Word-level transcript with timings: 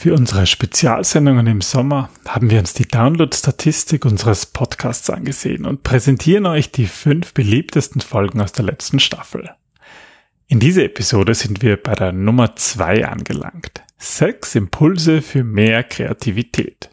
Für 0.00 0.14
unsere 0.14 0.46
Spezialsendungen 0.46 1.46
im 1.46 1.60
Sommer 1.60 2.08
haben 2.26 2.48
wir 2.48 2.58
uns 2.58 2.72
die 2.72 2.88
Download-Statistik 2.88 4.06
unseres 4.06 4.46
Podcasts 4.46 5.10
angesehen 5.10 5.66
und 5.66 5.82
präsentieren 5.82 6.46
euch 6.46 6.72
die 6.72 6.86
fünf 6.86 7.34
beliebtesten 7.34 8.00
Folgen 8.00 8.40
aus 8.40 8.52
der 8.52 8.64
letzten 8.64 8.98
Staffel. 8.98 9.50
In 10.46 10.58
dieser 10.58 10.84
Episode 10.84 11.34
sind 11.34 11.60
wir 11.60 11.76
bei 11.76 11.94
der 11.94 12.12
Nummer 12.12 12.56
zwei 12.56 13.06
angelangt. 13.06 13.82
Sechs 13.98 14.54
Impulse 14.54 15.20
für 15.20 15.44
mehr 15.44 15.84
Kreativität. 15.84 16.88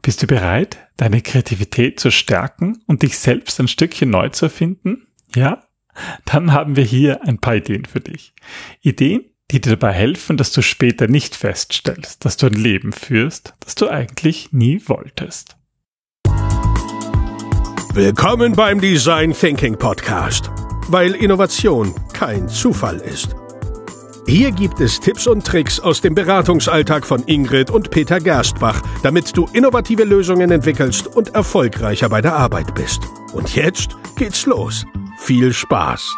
Bist 0.00 0.22
du 0.22 0.28
bereit, 0.28 0.78
deine 0.98 1.22
Kreativität 1.22 1.98
zu 1.98 2.12
stärken 2.12 2.80
und 2.86 3.02
dich 3.02 3.18
selbst 3.18 3.58
ein 3.58 3.66
Stückchen 3.66 4.08
neu 4.08 4.28
zu 4.28 4.44
erfinden? 4.44 5.08
Ja? 5.34 5.64
Dann 6.26 6.52
haben 6.52 6.76
wir 6.76 6.84
hier 6.84 7.26
ein 7.26 7.40
paar 7.40 7.56
Ideen 7.56 7.86
für 7.86 8.00
dich. 8.00 8.34
Ideen, 8.82 9.29
die 9.50 9.60
dir 9.60 9.76
dabei 9.76 9.92
helfen, 9.92 10.36
dass 10.36 10.52
du 10.52 10.62
später 10.62 11.08
nicht 11.08 11.34
feststellst, 11.34 12.24
dass 12.24 12.36
du 12.36 12.46
ein 12.46 12.54
Leben 12.54 12.92
führst, 12.92 13.54
das 13.60 13.74
du 13.74 13.88
eigentlich 13.88 14.52
nie 14.52 14.80
wolltest. 14.86 15.56
Willkommen 17.92 18.54
beim 18.54 18.80
Design 18.80 19.32
Thinking 19.32 19.76
Podcast, 19.76 20.50
weil 20.88 21.14
Innovation 21.14 21.94
kein 22.12 22.48
Zufall 22.48 22.98
ist. 22.98 23.34
Hier 24.26 24.52
gibt 24.52 24.80
es 24.80 25.00
Tipps 25.00 25.26
und 25.26 25.44
Tricks 25.44 25.80
aus 25.80 26.00
dem 26.00 26.14
Beratungsalltag 26.14 27.04
von 27.04 27.24
Ingrid 27.24 27.70
und 27.70 27.90
Peter 27.90 28.20
Gerstbach, 28.20 28.80
damit 29.02 29.36
du 29.36 29.48
innovative 29.52 30.04
Lösungen 30.04 30.52
entwickelst 30.52 31.08
und 31.08 31.34
erfolgreicher 31.34 32.08
bei 32.08 32.20
der 32.20 32.36
Arbeit 32.36 32.74
bist. 32.76 33.00
Und 33.32 33.56
jetzt 33.56 33.96
geht's 34.16 34.46
los. 34.46 34.84
Viel 35.18 35.52
Spaß! 35.52 36.14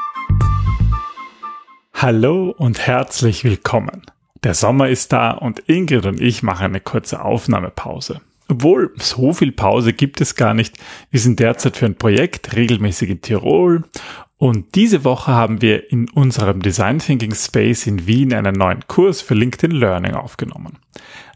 Hallo 2.02 2.52
und 2.58 2.84
herzlich 2.84 3.44
willkommen. 3.44 4.02
Der 4.42 4.54
Sommer 4.54 4.88
ist 4.88 5.12
da 5.12 5.30
und 5.30 5.60
Ingrid 5.68 6.04
und 6.04 6.20
ich 6.20 6.42
machen 6.42 6.64
eine 6.64 6.80
kurze 6.80 7.24
Aufnahmepause. 7.24 8.20
Obwohl, 8.48 8.92
so 8.96 9.32
viel 9.32 9.52
Pause 9.52 9.92
gibt 9.92 10.20
es 10.20 10.34
gar 10.34 10.52
nicht. 10.52 10.76
Wir 11.12 11.20
sind 11.20 11.38
derzeit 11.38 11.76
für 11.76 11.86
ein 11.86 11.94
Projekt 11.94 12.56
regelmäßig 12.56 13.08
in 13.08 13.20
Tirol 13.20 13.84
und 14.36 14.74
diese 14.74 15.04
Woche 15.04 15.30
haben 15.30 15.62
wir 15.62 15.92
in 15.92 16.10
unserem 16.10 16.60
Design 16.60 16.98
Thinking 16.98 17.36
Space 17.36 17.86
in 17.86 18.04
Wien 18.04 18.34
einen 18.34 18.56
neuen 18.56 18.84
Kurs 18.88 19.20
für 19.20 19.34
LinkedIn 19.34 19.70
Learning 19.70 20.14
aufgenommen. 20.14 20.80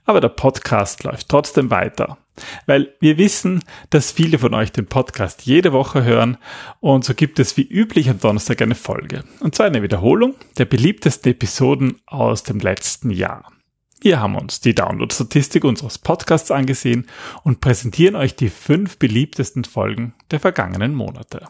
Aber 0.04 0.20
der 0.20 0.30
Podcast 0.30 1.04
läuft 1.04 1.28
trotzdem 1.28 1.70
weiter. 1.70 2.18
Weil 2.66 2.94
wir 3.00 3.18
wissen, 3.18 3.62
dass 3.90 4.12
viele 4.12 4.38
von 4.38 4.54
euch 4.54 4.72
den 4.72 4.86
Podcast 4.86 5.42
jede 5.42 5.72
Woche 5.72 6.04
hören 6.04 6.38
und 6.80 7.04
so 7.04 7.14
gibt 7.14 7.38
es 7.38 7.56
wie 7.56 7.66
üblich 7.66 8.08
am 8.10 8.20
Donnerstag 8.20 8.62
eine 8.62 8.74
Folge. 8.74 9.24
Und 9.40 9.54
zwar 9.54 9.66
eine 9.66 9.82
Wiederholung 9.82 10.34
der 10.58 10.66
beliebtesten 10.66 11.32
Episoden 11.32 12.00
aus 12.06 12.42
dem 12.42 12.58
letzten 12.60 13.10
Jahr. 13.10 13.52
Wir 14.00 14.20
haben 14.20 14.36
uns 14.36 14.60
die 14.60 14.74
Download-Statistik 14.74 15.64
unseres 15.64 15.98
Podcasts 15.98 16.50
angesehen 16.50 17.06
und 17.42 17.60
präsentieren 17.60 18.14
euch 18.14 18.36
die 18.36 18.50
fünf 18.50 18.98
beliebtesten 18.98 19.64
Folgen 19.64 20.14
der 20.30 20.38
vergangenen 20.38 20.94
Monate. 20.94 21.48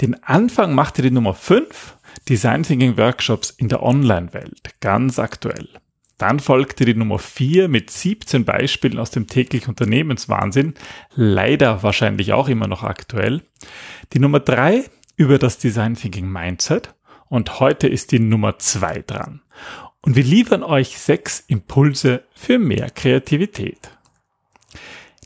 Den 0.00 0.22
Anfang 0.22 0.74
machte 0.74 1.02
die 1.02 1.10
Nummer 1.10 1.34
5, 1.34 1.96
Design 2.28 2.62
Thinking 2.62 2.96
Workshops 2.96 3.50
in 3.50 3.68
der 3.68 3.82
Online-Welt, 3.82 4.80
ganz 4.80 5.18
aktuell. 5.18 5.68
Dann 6.18 6.40
folgte 6.40 6.84
die 6.84 6.94
Nummer 6.94 7.18
4 7.18 7.68
mit 7.68 7.90
17 7.90 8.44
Beispielen 8.44 8.98
aus 8.98 9.10
dem 9.10 9.28
täglichen 9.28 9.70
Unternehmenswahnsinn, 9.70 10.74
leider 11.14 11.82
wahrscheinlich 11.82 12.32
auch 12.32 12.48
immer 12.48 12.66
noch 12.66 12.82
aktuell. 12.82 13.42
Die 14.12 14.18
Nummer 14.18 14.40
3 14.40 14.84
über 15.16 15.38
das 15.38 15.58
Design 15.58 15.94
Thinking 15.94 16.30
Mindset 16.30 16.94
und 17.28 17.60
heute 17.60 17.86
ist 17.86 18.12
die 18.12 18.18
Nummer 18.18 18.58
2 18.58 19.04
dran. 19.06 19.42
Und 20.00 20.16
wir 20.16 20.24
liefern 20.24 20.62
euch 20.62 20.98
sechs 20.98 21.40
Impulse 21.40 22.24
für 22.34 22.58
mehr 22.58 22.90
Kreativität. 22.90 23.90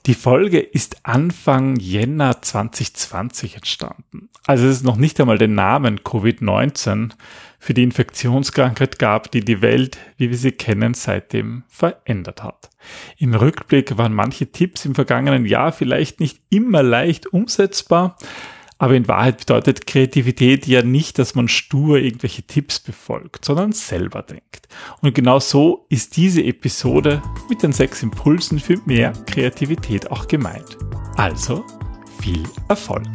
Die 0.07 0.15
Folge 0.15 0.59
ist 0.59 0.97
Anfang 1.05 1.77
Jänner 1.77 2.43
2020 2.43 3.55
entstanden. 3.55 4.31
Also 4.45 4.67
es 4.67 4.79
ist 4.79 4.85
noch 4.85 4.97
nicht 4.97 5.20
einmal 5.20 5.39
den 5.39 5.55
Namen 5.55 6.01
Covid-19 6.01 7.13
für 7.62 7.74
die 7.74 7.84
Infektionskrankheit 7.84 8.98
gab, 8.98 9.30
die 9.30 9.45
die 9.45 9.62
Welt, 9.62 9.96
wie 10.17 10.30
wir 10.30 10.36
sie 10.36 10.50
kennen, 10.50 10.95
seitdem 10.95 11.62
verändert 11.68 12.42
hat. 12.42 12.70
Im 13.18 13.34
Rückblick 13.34 13.96
waren 13.96 14.12
manche 14.12 14.50
Tipps 14.50 14.84
im 14.84 14.96
vergangenen 14.96 15.46
Jahr 15.46 15.70
vielleicht 15.70 16.18
nicht 16.18 16.40
immer 16.50 16.83
leicht 16.83 17.28
umsetzbar, 17.28 18.18
aber 18.78 18.96
in 18.96 19.06
Wahrheit 19.06 19.39
bedeutet 19.39 19.86
Kreativität 19.86 20.67
ja 20.67 20.83
nicht, 20.83 21.20
dass 21.20 21.36
man 21.36 21.46
stur 21.46 21.98
irgendwelche 21.98 22.42
Tipps 22.42 22.80
befolgt, 22.80 23.45
sondern 23.45 23.70
selber 23.70 24.23
denkt. 24.23 24.67
Und 25.00 25.14
genau 25.14 25.39
so 25.39 25.86
ist 25.89 26.17
diese 26.17 26.42
Episode 26.42 27.23
mit 27.48 27.62
den 27.62 27.70
sechs 27.70 28.02
Impulsen 28.02 28.58
für 28.58 28.80
mehr 28.86 29.12
Kreativität 29.27 30.11
auch 30.11 30.27
gemeint. 30.27 30.77
Also 31.14 31.64
viel 32.20 32.42
Erfolg! 32.68 33.06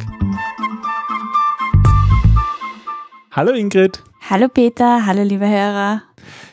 Hallo 3.30 3.52
Ingrid. 3.52 4.02
Hallo 4.30 4.48
Peter, 4.48 5.06
hallo 5.06 5.22
liebe 5.22 5.48
Hörer. 5.48 6.02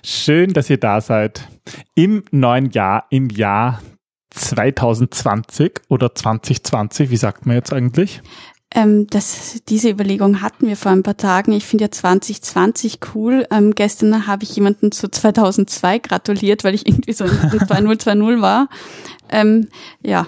Schön, 0.02 0.54
dass 0.54 0.70
ihr 0.70 0.78
da 0.78 1.02
seid. 1.02 1.46
Im 1.94 2.24
neuen 2.32 2.70
Jahr, 2.70 3.06
im 3.10 3.30
Jahr 3.30 3.82
2020 4.30 5.82
oder 5.90 6.16
2020, 6.16 7.10
wie 7.10 7.18
sagt 7.18 7.46
man 7.46 7.58
jetzt 7.58 7.74
eigentlich? 7.74 8.22
Ähm, 8.74 9.08
das, 9.08 9.62
diese 9.68 9.90
Überlegung 9.90 10.42
hatten 10.42 10.68
wir 10.68 10.78
vor 10.78 10.94
ein 10.94 11.04
paar 11.04 11.18
Tagen. 11.18 11.52
Ich 11.52 11.66
finde 11.66 11.84
ja 11.84 11.92
2020 11.92 13.00
cool. 13.14 13.46
Ähm, 13.52 13.76
gestern 13.76 14.26
habe 14.26 14.44
ich 14.44 14.56
jemanden 14.56 14.94
zu 14.94 15.12
2002 15.12 16.00
gratuliert, 16.00 16.64
weil 16.64 16.76
ich 16.76 16.88
irgendwie 16.88 17.12
so 17.12 17.26
in 17.26 17.32
2020 17.32 18.16
war. 18.42 18.70
Ähm, 19.30 19.68
ja, 20.02 20.28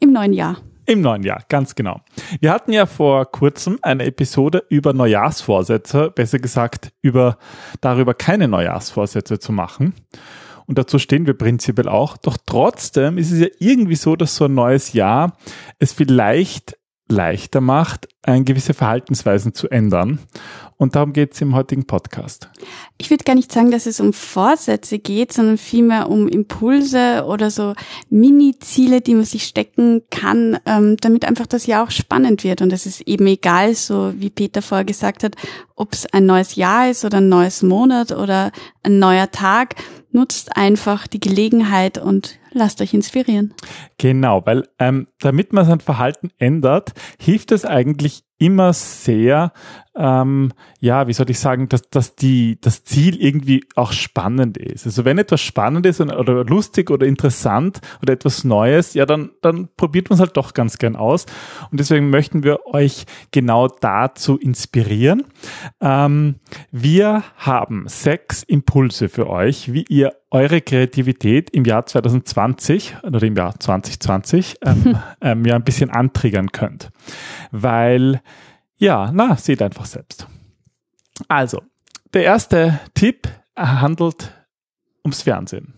im 0.00 0.14
neuen 0.14 0.32
Jahr. 0.32 0.56
Im 0.86 1.00
neuen 1.00 1.22
Jahr, 1.22 1.42
ganz 1.48 1.74
genau. 1.74 2.00
Wir 2.40 2.52
hatten 2.52 2.72
ja 2.72 2.86
vor 2.86 3.24
kurzem 3.30 3.78
eine 3.82 4.04
Episode 4.04 4.64
über 4.68 4.92
Neujahrsvorsätze, 4.92 6.10
besser 6.10 6.38
gesagt 6.38 6.92
über 7.00 7.38
darüber 7.80 8.12
keine 8.14 8.48
Neujahrsvorsätze 8.48 9.38
zu 9.38 9.52
machen. 9.52 9.94
Und 10.66 10.78
dazu 10.78 10.98
stehen 10.98 11.26
wir 11.26 11.34
prinzipiell 11.34 11.88
auch. 11.88 12.16
Doch 12.16 12.36
trotzdem 12.44 13.18
ist 13.18 13.30
es 13.30 13.40
ja 13.40 13.48
irgendwie 13.58 13.96
so, 13.96 14.16
dass 14.16 14.36
so 14.36 14.46
ein 14.46 14.54
neues 14.54 14.92
Jahr 14.92 15.36
es 15.78 15.92
vielleicht 15.92 16.76
leichter 17.08 17.60
macht, 17.60 18.08
ein 18.26 18.44
gewisse 18.44 18.74
Verhaltensweisen 18.74 19.54
zu 19.54 19.68
ändern. 19.68 20.18
Und 20.76 20.96
darum 20.96 21.12
geht 21.12 21.34
es 21.34 21.40
im 21.40 21.54
heutigen 21.54 21.86
Podcast. 21.86 22.50
Ich 22.98 23.10
würde 23.10 23.22
gar 23.22 23.36
nicht 23.36 23.52
sagen, 23.52 23.70
dass 23.70 23.86
es 23.86 24.00
um 24.00 24.12
Vorsätze 24.12 24.98
geht, 24.98 25.32
sondern 25.32 25.56
vielmehr 25.56 26.10
um 26.10 26.26
Impulse 26.26 27.24
oder 27.26 27.50
so 27.50 27.74
Mini-Ziele, 28.10 29.00
die 29.00 29.14
man 29.14 29.24
sich 29.24 29.44
stecken 29.44 30.02
kann, 30.10 30.58
ähm, 30.66 30.96
damit 31.00 31.24
einfach 31.26 31.46
das 31.46 31.66
Jahr 31.66 31.84
auch 31.84 31.90
spannend 31.90 32.42
wird. 32.42 32.60
Und 32.60 32.72
es 32.72 32.86
ist 32.86 33.02
eben 33.02 33.26
egal, 33.26 33.74
so 33.74 34.14
wie 34.16 34.30
Peter 34.30 34.62
vorher 34.62 34.84
gesagt 34.84 35.22
hat, 35.22 35.36
ob 35.76 35.92
es 35.92 36.06
ein 36.12 36.26
neues 36.26 36.56
Jahr 36.56 36.90
ist 36.90 37.04
oder 37.04 37.18
ein 37.18 37.28
neues 37.28 37.62
Monat 37.62 38.10
oder 38.10 38.50
ein 38.82 38.98
neuer 38.98 39.30
Tag. 39.30 39.76
Nutzt 40.10 40.56
einfach 40.56 41.06
die 41.06 41.20
Gelegenheit 41.20 41.98
und 41.98 42.38
lasst 42.54 42.80
euch 42.80 42.94
inspirieren. 42.94 43.52
Genau, 43.98 44.42
weil 44.46 44.68
ähm, 44.78 45.06
damit 45.20 45.52
man 45.52 45.66
sein 45.66 45.80
Verhalten 45.80 46.30
ändert, 46.38 46.92
hilft 47.18 47.52
es 47.52 47.64
eigentlich 47.64 48.13
ich 48.14 48.24
immer 48.44 48.74
sehr, 48.74 49.52
ähm, 49.96 50.52
ja, 50.80 51.06
wie 51.06 51.14
soll 51.14 51.30
ich 51.30 51.38
sagen, 51.38 51.68
dass, 51.68 51.88
dass 51.88 52.14
die, 52.14 52.60
das 52.60 52.84
Ziel 52.84 53.16
irgendwie 53.16 53.64
auch 53.74 53.92
spannend 53.92 54.58
ist. 54.58 54.84
Also 54.84 55.06
wenn 55.06 55.16
etwas 55.16 55.40
spannend 55.40 55.86
ist 55.86 56.00
oder 56.00 56.44
lustig 56.44 56.90
oder 56.90 57.06
interessant 57.06 57.80
oder 58.02 58.12
etwas 58.12 58.44
Neues, 58.44 58.92
ja, 58.92 59.06
dann, 59.06 59.30
dann 59.40 59.68
probiert 59.76 60.10
man 60.10 60.16
es 60.16 60.20
halt 60.20 60.36
doch 60.36 60.52
ganz 60.52 60.76
gern 60.76 60.94
aus. 60.94 61.24
Und 61.70 61.80
deswegen 61.80 62.10
möchten 62.10 62.42
wir 62.42 62.66
euch 62.66 63.06
genau 63.30 63.68
dazu 63.68 64.36
inspirieren. 64.36 65.24
Ähm, 65.80 66.36
wir 66.70 67.22
haben 67.38 67.84
sechs 67.86 68.42
Impulse 68.42 69.08
für 69.08 69.30
euch, 69.30 69.72
wie 69.72 69.86
ihr 69.88 70.12
eure 70.30 70.60
Kreativität 70.60 71.50
im 71.50 71.64
Jahr 71.64 71.86
2020 71.86 72.96
oder 73.04 73.22
im 73.22 73.36
Jahr 73.36 73.58
2020 73.58 74.56
ähm, 74.64 74.98
ähm, 75.20 75.44
ja 75.44 75.54
ein 75.54 75.62
bisschen 75.62 75.90
antriggern 75.90 76.50
könnt. 76.50 76.90
Weil 77.52 78.20
ja, 78.84 79.10
na, 79.12 79.36
seht 79.36 79.62
einfach 79.62 79.86
selbst. 79.86 80.26
Also, 81.26 81.62
der 82.12 82.24
erste 82.24 82.80
Tipp 82.92 83.28
handelt 83.56 84.32
ums 85.02 85.22
Fernsehen. 85.22 85.72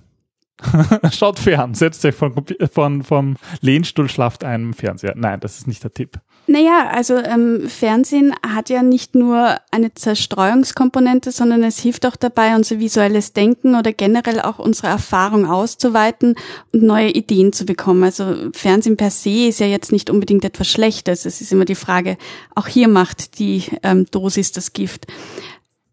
Schaut 1.12 1.38
fern, 1.38 1.74
setzt 1.74 2.04
euch 2.04 2.14
von, 2.14 2.34
von, 2.72 3.02
vom 3.04 3.36
Lehnstuhl, 3.60 4.08
schlaft 4.08 4.42
einem 4.42 4.72
Fernseher. 4.74 5.14
Nein, 5.16 5.38
das 5.38 5.58
ist 5.58 5.66
nicht 5.68 5.84
der 5.84 5.92
Tipp. 5.92 6.18
Naja, 6.48 6.90
also 6.92 7.16
ähm, 7.16 7.68
Fernsehen 7.68 8.32
hat 8.46 8.70
ja 8.70 8.84
nicht 8.84 9.16
nur 9.16 9.56
eine 9.72 9.92
Zerstreuungskomponente, 9.94 11.32
sondern 11.32 11.64
es 11.64 11.80
hilft 11.80 12.06
auch 12.06 12.14
dabei, 12.14 12.54
unser 12.54 12.78
visuelles 12.78 13.32
Denken 13.32 13.74
oder 13.74 13.92
generell 13.92 14.40
auch 14.40 14.60
unsere 14.60 14.86
Erfahrung 14.86 15.46
auszuweiten 15.46 16.36
und 16.72 16.84
neue 16.84 17.10
Ideen 17.10 17.52
zu 17.52 17.66
bekommen. 17.66 18.04
Also 18.04 18.50
Fernsehen 18.52 18.96
per 18.96 19.10
se 19.10 19.48
ist 19.48 19.58
ja 19.58 19.66
jetzt 19.66 19.90
nicht 19.90 20.08
unbedingt 20.08 20.44
etwas 20.44 20.68
Schlechtes. 20.68 21.26
Es 21.26 21.40
ist 21.40 21.52
immer 21.52 21.64
die 21.64 21.74
Frage, 21.74 22.16
auch 22.54 22.68
hier 22.68 22.86
macht 22.86 23.40
die 23.40 23.64
ähm, 23.82 24.06
Dosis 24.10 24.52
das 24.52 24.72
Gift. 24.72 25.08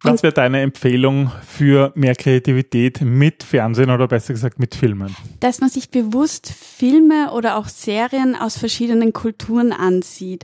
Was 0.06 0.22
wäre 0.22 0.34
deine 0.34 0.62
Empfehlung 0.62 1.32
für 1.48 1.94
mehr 1.96 2.16
Kreativität 2.16 3.00
mit 3.02 3.42
Fernsehen 3.42 3.90
oder 3.90 4.10
besser 4.10 4.34
gesagt 4.34 4.60
mit 4.60 4.76
Filmen? 4.76 5.16
Dass 5.40 5.62
man 5.62 5.70
sich 5.70 5.92
bewusst 5.92 6.52
Filme 6.52 7.32
oder 7.32 7.58
auch 7.58 7.70
Serien 7.70 8.36
aus 8.36 8.58
verschiedenen 8.58 9.14
Kulturen 9.14 9.72
ansieht. 9.72 10.44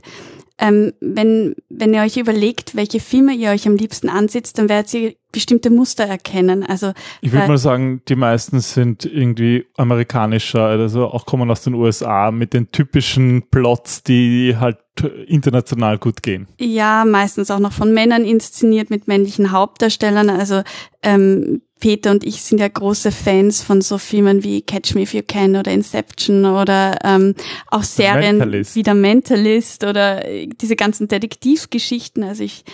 Ähm, 0.62 0.92
wenn, 1.00 1.54
wenn 1.70 1.94
ihr 1.94 2.02
euch 2.02 2.18
überlegt, 2.18 2.76
welche 2.76 3.00
Filme 3.00 3.32
ihr 3.32 3.50
euch 3.50 3.66
am 3.66 3.76
liebsten 3.76 4.10
ansitzt, 4.10 4.58
dann 4.58 4.68
werdet 4.68 4.92
ihr 4.92 5.14
bestimmte 5.32 5.70
Muster 5.70 6.04
erkennen. 6.04 6.64
Also 6.64 6.92
ich 7.22 7.32
würde 7.32 7.46
äh, 7.46 7.48
mal 7.48 7.58
sagen, 7.58 8.02
die 8.08 8.16
meisten 8.16 8.60
sind 8.60 9.06
irgendwie 9.06 9.66
amerikanischer, 9.78 10.64
also 10.64 11.06
auch 11.06 11.24
kommen 11.24 11.50
aus 11.50 11.62
den 11.62 11.74
USA 11.74 12.30
mit 12.30 12.52
den 12.52 12.70
typischen 12.72 13.48
Plots, 13.50 14.02
die 14.02 14.56
halt 14.58 14.78
international 15.26 15.98
gut 15.98 16.22
gehen. 16.22 16.46
Ja, 16.58 17.04
meistens 17.06 17.50
auch 17.50 17.58
noch 17.58 17.72
von 17.72 17.94
Männern 17.94 18.24
inszeniert 18.24 18.90
mit 18.90 19.08
männlichen 19.08 19.52
Hauptdarstellern. 19.52 20.28
Also 20.28 20.62
ähm, 21.02 21.62
Peter 21.80 22.10
und 22.10 22.24
ich 22.24 22.42
sind 22.42 22.60
ja 22.60 22.68
große 22.68 23.10
Fans 23.10 23.62
von 23.62 23.80
so 23.80 23.98
Filmen 23.98 24.44
wie 24.44 24.62
Catch 24.62 24.94
Me 24.94 25.02
If 25.02 25.14
You 25.14 25.22
Can 25.26 25.56
oder 25.56 25.72
Inception 25.72 26.44
oder 26.44 26.98
ähm, 27.02 27.34
auch 27.68 27.82
Serien 27.82 28.38
Mentalist. 28.38 28.76
wie 28.76 28.82
der 28.82 28.94
Mentalist 28.94 29.84
oder 29.84 30.24
äh, 30.24 30.46
diese 30.46 30.76
ganzen 30.76 31.08
Detektivgeschichten. 31.08 32.22
Also 32.22 32.44
ich, 32.44 32.64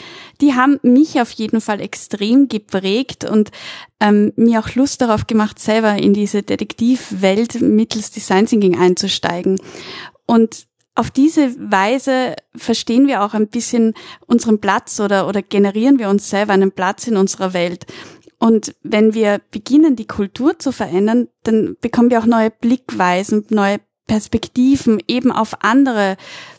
die 0.40 0.54
haben 0.54 0.78
mich 0.82 1.20
auf 1.20 1.30
jeden 1.30 1.60
Fall 1.60 1.80
extrem 1.80 2.48
geprägt 2.48 3.24
und 3.24 3.50
ähm, 4.00 4.32
mir 4.36 4.60
auch 4.60 4.74
Lust 4.74 5.00
darauf 5.00 5.26
gemacht, 5.26 5.58
selber 5.58 5.94
in 5.94 6.12
diese 6.12 6.42
Detektivwelt 6.42 7.60
mittels 7.60 8.10
Design 8.10 8.46
Thinking 8.46 8.78
einzusteigen. 8.78 9.58
Und 10.26 10.66
auf 10.96 11.10
diese 11.10 11.54
Weise 11.58 12.34
verstehen 12.54 13.06
wir 13.06 13.22
auch 13.22 13.34
ein 13.34 13.48
bisschen 13.48 13.92
unseren 14.26 14.60
Platz 14.60 14.98
oder, 14.98 15.28
oder 15.28 15.42
generieren 15.42 15.98
wir 15.98 16.08
uns 16.08 16.30
selber 16.30 16.54
einen 16.54 16.72
Platz 16.72 17.06
in 17.06 17.18
unserer 17.18 17.52
Welt. 17.52 17.84
Und 18.38 18.74
wenn 18.82 19.14
wir 19.14 19.40
beginnen, 19.50 19.96
die 19.96 20.06
Kultur 20.06 20.58
zu 20.58 20.72
verändern, 20.72 21.28
dann 21.42 21.76
bekommen 21.80 22.10
wir 22.10 22.18
auch 22.18 22.26
neue 22.26 22.50
Blickweisen, 22.50 23.46
neue 23.48 23.80
Perspektiven 24.06 25.02
eben 25.08 25.32
auf 25.32 25.64
andere, 25.64 26.16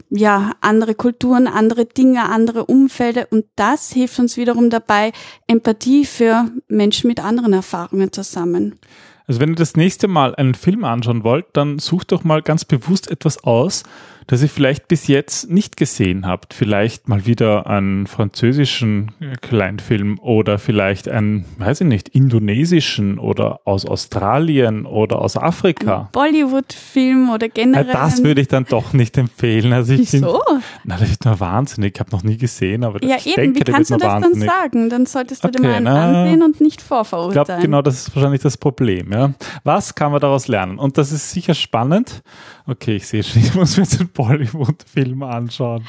ja, 0.10 0.52
andere 0.62 0.96
Kulturen, 0.96 1.48
andere 1.48 1.86
Dinge, 1.86 2.30
andere 2.30 2.66
Umfelder. 2.66 3.28
Und 3.30 3.46
das 3.56 3.92
hilft 3.92 4.20
uns 4.20 4.38
wiederum 4.38 4.70
dabei, 4.70 5.14
Empathie 5.48 6.06
für 6.06 6.52
Menschen 6.68 7.08
mit 7.08 7.24
anderen 7.24 7.54
Erfahrungen 7.54 8.12
zu 8.12 8.24
sammeln. 8.24 8.80
Also 9.28 9.40
wenn 9.40 9.50
ihr 9.50 9.56
das 9.56 9.76
nächste 9.76 10.08
Mal 10.08 10.36
einen 10.36 10.56
Film 10.56 10.84
anschauen 10.84 11.24
wollt, 11.24 11.46
dann 11.54 11.80
sucht 11.80 12.12
doch 12.12 12.24
mal 12.24 12.42
ganz 12.42 12.66
bewusst 12.66 13.12
etwas 13.12 13.44
aus, 13.44 13.84
das 14.28 14.42
ihr 14.44 14.50
vielleicht 14.50 14.88
bis 14.88 15.08
jetzt 15.08 15.50
nicht 15.50 15.78
gesehen 15.78 16.28
habt. 16.28 16.54
Vielleicht 16.54 17.08
mal 17.08 17.26
wieder 17.26 17.68
einen 17.68 18.08
französischen 18.08 19.12
Kleinfilm 19.42 20.20
oder 20.20 20.60
vielleicht 20.60 21.08
einen, 21.10 21.46
weiß 21.58 21.82
ich 21.82 21.88
nicht, 21.88 22.10
indonesischen 22.10 23.20
oder 23.20 23.62
aus 23.66 23.86
Australien 23.86 24.86
oder 24.86 25.22
aus 25.22 25.38
Afrika. 25.38 26.10
Bollywood-Film 26.12 27.30
oder 27.30 27.48
Ja, 27.48 27.52
generell. 27.54 27.94
das 27.94 28.24
würde 28.24 28.42
ich 28.42 28.48
dann 28.48 28.66
doch 28.66 28.94
nicht 28.94 29.18
empfehlen. 29.18 29.74
Also 29.74 29.94
ich 29.94 30.12
Wieso? 30.14 30.42
Find, 30.46 30.62
na, 30.84 30.98
das 30.98 31.10
ist 31.10 31.26
nur 31.26 31.40
wahnsinnig. 31.40 31.96
Ich 31.96 32.00
habe 32.00 32.12
noch 32.12 32.24
nie 32.24 32.38
gesehen, 32.38 32.84
aber 32.84 33.04
Ja, 33.04 33.16
ich 33.18 33.28
eben, 33.38 33.54
denke, 33.54 33.60
wie 33.68 33.72
kannst 33.72 33.92
du 33.92 33.96
das 33.98 34.08
dann 34.08 34.24
wahnsinnig. 34.24 34.50
sagen? 34.50 34.90
Dann 34.90 35.06
solltest 35.06 35.44
du 35.44 35.48
dir 35.50 35.60
Okay, 35.60 35.68
mal 35.68 35.76
einen 35.76 35.84
na, 35.86 36.22
ansehen 36.24 36.44
und 36.44 36.62
nicht 36.62 36.82
Ich 36.82 36.86
vorverurteilen. 36.88 37.46
glaube, 37.46 37.62
genau 37.62 37.82
das 37.82 37.96
ist 38.08 38.16
wahrscheinlich 38.16 38.42
das 38.42 38.58
Problem. 38.58 39.12
Ja? 39.12 39.34
Was 39.64 39.96
kann 39.96 40.12
man 40.12 40.22
daraus 40.22 40.48
lernen? 40.48 40.78
Und 40.80 40.98
das 40.98 41.12
ist 41.12 41.32
sicher 41.32 41.54
spannend. 41.54 42.22
Okay, 42.66 42.98
ich 42.98 43.08
sehe 43.08 43.24
schon, 43.24 43.42
ich 43.42 43.56
muss 43.56 43.78
mir 43.78 43.84
jetzt 43.84 44.00
einen 44.00 44.10
Bollywood-Film 44.18 45.24
anschauen. 45.24 45.86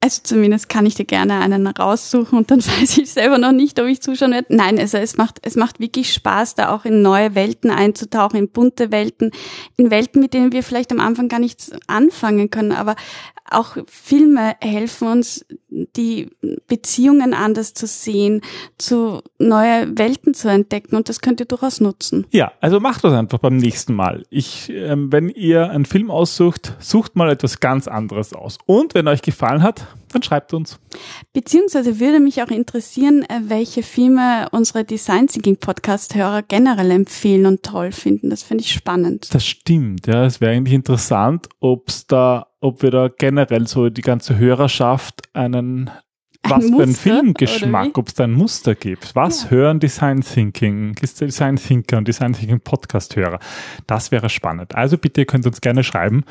Also 0.00 0.20
zumindest 0.22 0.68
kann 0.68 0.84
ich 0.84 0.96
dir 0.96 1.06
gerne 1.06 1.40
einen 1.40 1.66
raussuchen 1.66 2.36
und 2.36 2.50
dann 2.50 2.60
weiß 2.66 2.98
ich 2.98 3.10
selber 3.10 3.38
noch 3.38 3.52
nicht, 3.52 3.80
ob 3.80 3.86
ich 3.86 4.02
zuschauen 4.02 4.32
werde. 4.32 4.54
Nein, 4.54 4.78
also 4.78 4.98
es 4.98 5.16
macht, 5.16 5.38
es 5.40 5.56
macht 5.56 5.80
wirklich 5.80 6.12
Spaß, 6.12 6.56
da 6.56 6.74
auch 6.74 6.84
in 6.84 7.00
neue 7.00 7.34
Welten 7.34 7.70
einzutauchen, 7.70 8.38
in 8.38 8.50
bunte 8.50 8.92
Welten, 8.92 9.30
in 9.78 9.90
Welten, 9.90 10.20
mit 10.20 10.34
denen 10.34 10.52
wir 10.52 10.62
vielleicht 10.62 10.92
am 10.92 11.00
Anfang 11.00 11.28
gar 11.28 11.40
nichts 11.40 11.72
anfangen 11.86 12.50
können. 12.50 12.72
Aber 12.72 12.96
auch 13.50 13.76
Filme 13.86 14.54
helfen 14.60 15.08
uns, 15.08 15.44
die 15.68 16.30
Beziehungen 16.66 17.34
anders 17.34 17.74
zu 17.74 17.86
sehen, 17.86 18.40
zu 18.78 19.22
neue 19.38 19.98
Welten 19.98 20.34
zu 20.34 20.48
entdecken 20.48 20.96
und 20.96 21.08
das 21.08 21.20
könnt 21.20 21.40
ihr 21.40 21.46
durchaus 21.46 21.80
nutzen. 21.80 22.26
Ja, 22.30 22.52
also 22.60 22.80
macht 22.80 23.04
das 23.04 23.12
einfach 23.12 23.38
beim 23.38 23.56
nächsten 23.56 23.94
Mal. 23.94 24.24
Ich, 24.30 24.70
ähm, 24.70 25.12
wenn 25.12 25.28
ihr 25.28 25.70
einen 25.70 25.84
Film 25.84 26.10
aussucht, 26.10 26.74
sucht 26.78 27.16
mal 27.16 27.30
etwas 27.30 27.60
ganz 27.60 27.88
anderes 27.88 28.32
aus. 28.32 28.58
Und 28.66 28.94
wenn 28.94 29.08
euch 29.08 29.22
gefallen 29.22 29.62
hat, 29.62 29.86
dann 30.14 30.22
schreibt 30.22 30.54
uns. 30.54 30.78
Beziehungsweise 31.32 32.00
würde 32.00 32.20
mich 32.20 32.42
auch 32.42 32.48
interessieren, 32.48 33.22
äh, 33.24 33.40
welche 33.48 33.82
Filme 33.82 34.48
unsere 34.52 34.84
Design 34.84 35.26
Thinking 35.26 35.56
Podcast 35.56 36.14
Hörer 36.14 36.42
generell 36.42 36.90
empfehlen 36.90 37.46
und 37.46 37.62
toll 37.62 37.92
finden. 37.92 38.30
Das 38.30 38.42
finde 38.42 38.62
ich 38.64 38.72
spannend. 38.72 39.34
Das 39.34 39.44
stimmt, 39.46 40.06
ja. 40.06 40.24
Es 40.24 40.40
wäre 40.40 40.52
eigentlich 40.52 40.74
interessant, 40.74 41.48
ob's 41.60 42.06
da, 42.06 42.46
ob 42.60 42.82
wir 42.82 42.90
da 42.90 43.08
generell 43.08 43.66
so 43.66 43.90
die 43.90 44.02
ganze 44.02 44.38
Hörerschaft 44.38 45.22
einen 45.34 45.90
Ein 46.42 46.50
was 46.50 46.64
für 46.64 46.66
einen 46.66 46.76
Muster, 46.90 46.94
Filmgeschmack, 46.94 47.98
ob 47.98 48.08
es 48.08 48.14
da 48.14 48.24
ein 48.24 48.32
Muster 48.32 48.74
gibt. 48.74 49.14
Was 49.14 49.44
Ja. 49.44 49.50
hören 49.50 49.80
Design 49.80 50.20
Thinking, 50.20 50.94
Design 50.94 51.56
Thinker 51.56 51.98
und 51.98 52.06
Design 52.06 52.32
Thinking 52.34 52.60
Podcast 52.60 53.16
Hörer? 53.16 53.38
Das 53.86 54.10
wäre 54.10 54.28
spannend. 54.28 54.74
Also 54.74 54.98
bitte, 54.98 55.22
ihr 55.22 55.26
könnt 55.26 55.46
uns 55.46 55.60
gerne 55.60 55.82
schreiben 55.84 56.24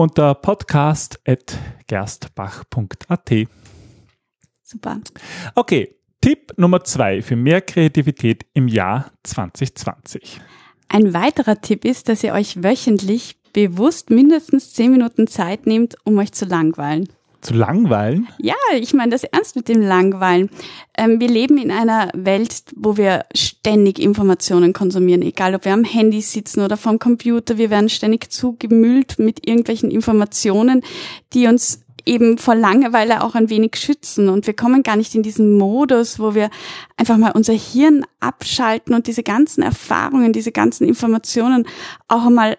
unter 0.00 0.34
podcast.gerstbach.at. 0.34 3.30
Super. 4.62 5.00
Okay, 5.54 5.94
Tipp 6.22 6.54
Nummer 6.56 6.82
zwei 6.84 7.20
für 7.20 7.36
mehr 7.36 7.60
Kreativität 7.60 8.46
im 8.54 8.66
Jahr 8.66 9.12
2020. 9.24 10.40
Ein 10.88 11.12
weiterer 11.12 11.60
Tipp 11.60 11.84
ist, 11.84 12.08
dass 12.08 12.24
ihr 12.24 12.32
euch 12.32 12.62
wöchentlich 12.62 13.36
bewusst 13.52 14.08
mindestens 14.08 14.72
zehn 14.72 14.92
Minuten 14.92 15.26
Zeit 15.26 15.66
nehmt, 15.66 15.96
um 16.04 16.16
euch 16.16 16.32
zu 16.32 16.46
langweilen. 16.46 17.06
Zu 17.40 17.54
langweilen? 17.54 18.28
Ja, 18.38 18.54
ich 18.74 18.92
meine 18.92 19.12
das 19.12 19.24
ernst 19.24 19.56
mit 19.56 19.68
dem 19.68 19.80
Langweilen. 19.80 20.50
Ähm, 20.96 21.20
wir 21.20 21.28
leben 21.28 21.56
in 21.56 21.70
einer 21.70 22.10
Welt, 22.14 22.64
wo 22.76 22.96
wir 22.96 23.24
ständig 23.34 23.98
Informationen 23.98 24.72
konsumieren, 24.72 25.22
egal 25.22 25.54
ob 25.54 25.64
wir 25.64 25.72
am 25.72 25.84
Handy 25.84 26.20
sitzen 26.20 26.60
oder 26.60 26.76
vom 26.76 26.98
Computer. 26.98 27.56
Wir 27.56 27.70
werden 27.70 27.88
ständig 27.88 28.30
zugemüllt 28.30 29.18
mit 29.18 29.46
irgendwelchen 29.46 29.90
Informationen, 29.90 30.82
die 31.32 31.46
uns 31.46 31.82
eben 32.06 32.38
vor 32.38 32.54
Langeweile 32.54 33.22
auch 33.22 33.34
ein 33.34 33.50
wenig 33.50 33.76
schützen. 33.76 34.28
Und 34.28 34.46
wir 34.46 34.54
kommen 34.54 34.82
gar 34.82 34.96
nicht 34.96 35.14
in 35.14 35.22
diesen 35.22 35.56
Modus, 35.56 36.18
wo 36.18 36.34
wir 36.34 36.50
einfach 36.96 37.16
mal 37.16 37.32
unser 37.32 37.52
Hirn 37.52 38.04
abschalten 38.20 38.94
und 38.94 39.06
diese 39.06 39.22
ganzen 39.22 39.62
Erfahrungen, 39.62 40.32
diese 40.32 40.52
ganzen 40.52 40.86
Informationen 40.86 41.66
auch 42.08 42.26
einmal 42.26 42.58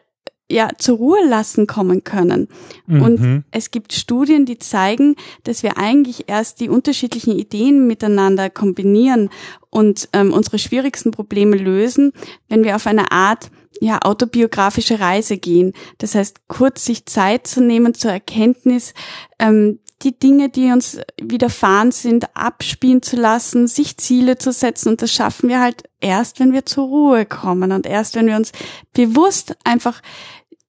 ja, 0.51 0.69
zur 0.77 0.97
Ruhe 0.97 1.25
lassen 1.27 1.65
kommen 1.65 2.03
können. 2.03 2.47
Und 2.87 3.19
Mhm. 3.21 3.43
es 3.51 3.71
gibt 3.71 3.93
Studien, 3.93 4.45
die 4.45 4.59
zeigen, 4.59 5.15
dass 5.43 5.63
wir 5.63 5.77
eigentlich 5.77 6.25
erst 6.27 6.59
die 6.59 6.69
unterschiedlichen 6.69 7.37
Ideen 7.37 7.87
miteinander 7.87 8.49
kombinieren 8.49 9.29
und 9.69 10.09
ähm, 10.13 10.33
unsere 10.33 10.59
schwierigsten 10.59 11.11
Probleme 11.11 11.55
lösen, 11.55 12.11
wenn 12.49 12.63
wir 12.63 12.75
auf 12.75 12.85
eine 12.87 13.11
Art 13.11 13.49
ja, 13.79 13.99
autobiografische 13.99 14.99
Reise 14.99 15.37
gehen. 15.37 15.73
Das 15.97 16.13
heißt, 16.13 16.47
kurz 16.47 16.85
sich 16.85 17.05
Zeit 17.05 17.47
zu 17.47 17.61
nehmen 17.61 17.93
zur 17.93 18.11
Erkenntnis, 18.11 18.93
ähm, 19.39 19.79
die 20.03 20.17
Dinge, 20.17 20.49
die 20.49 20.71
uns 20.71 20.99
widerfahren 21.21 21.91
sind, 21.91 22.35
abspielen 22.35 23.01
zu 23.01 23.15
lassen, 23.15 23.67
sich 23.67 23.97
Ziele 23.97 24.37
zu 24.37 24.51
setzen. 24.51 24.89
Und 24.89 25.01
das 25.01 25.11
schaffen 25.11 25.47
wir 25.49 25.61
halt 25.61 25.83
erst, 25.99 26.39
wenn 26.39 26.53
wir 26.53 26.65
zur 26.65 26.85
Ruhe 26.87 27.25
kommen 27.25 27.71
und 27.71 27.85
erst, 27.85 28.15
wenn 28.15 28.27
wir 28.27 28.35
uns 28.35 28.51
bewusst 28.93 29.55
einfach 29.63 30.01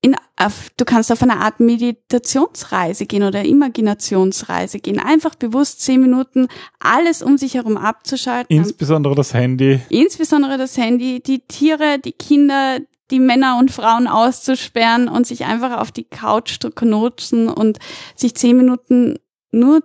in, 0.03 0.17
auf, 0.37 0.69
du 0.77 0.85
kannst 0.85 1.13
auf 1.13 1.23
eine 1.23 1.39
Art 1.39 1.61
Meditationsreise 1.61 3.07
gehen 3.07 3.23
oder 3.23 3.45
Imaginationsreise 3.45 4.81
gehen. 4.81 4.99
Einfach 4.99 5.37
bewusst 5.37 5.81
zehn 5.81 6.01
Minuten 6.01 6.49
alles 6.81 7.23
um 7.23 7.39
sich 7.39 7.55
herum 7.55 7.77
abzuschalten. 7.77 8.55
Insbesondere 8.55 9.15
das 9.15 9.33
Handy. 9.33 9.81
Insbesondere 9.89 10.59
das 10.59 10.77
Handy, 10.77 11.23
die 11.23 11.47
Tiere, 11.47 12.01
die 12.01 12.13
Kinder, 12.13 12.81
die 13.13 13.21
Männer 13.21 13.59
und 13.59 13.71
Frauen 13.71 14.09
auszusperren 14.09 15.07
und 15.07 15.27
sich 15.27 15.45
einfach 15.45 15.79
auf 15.79 15.93
die 15.93 16.05
Couch 16.05 16.59
zu 16.61 16.71
knutschen 16.71 17.49
und 17.49 17.79
sich 18.17 18.35
zehn 18.35 18.57
Minuten 18.57 19.19
nur 19.53 19.83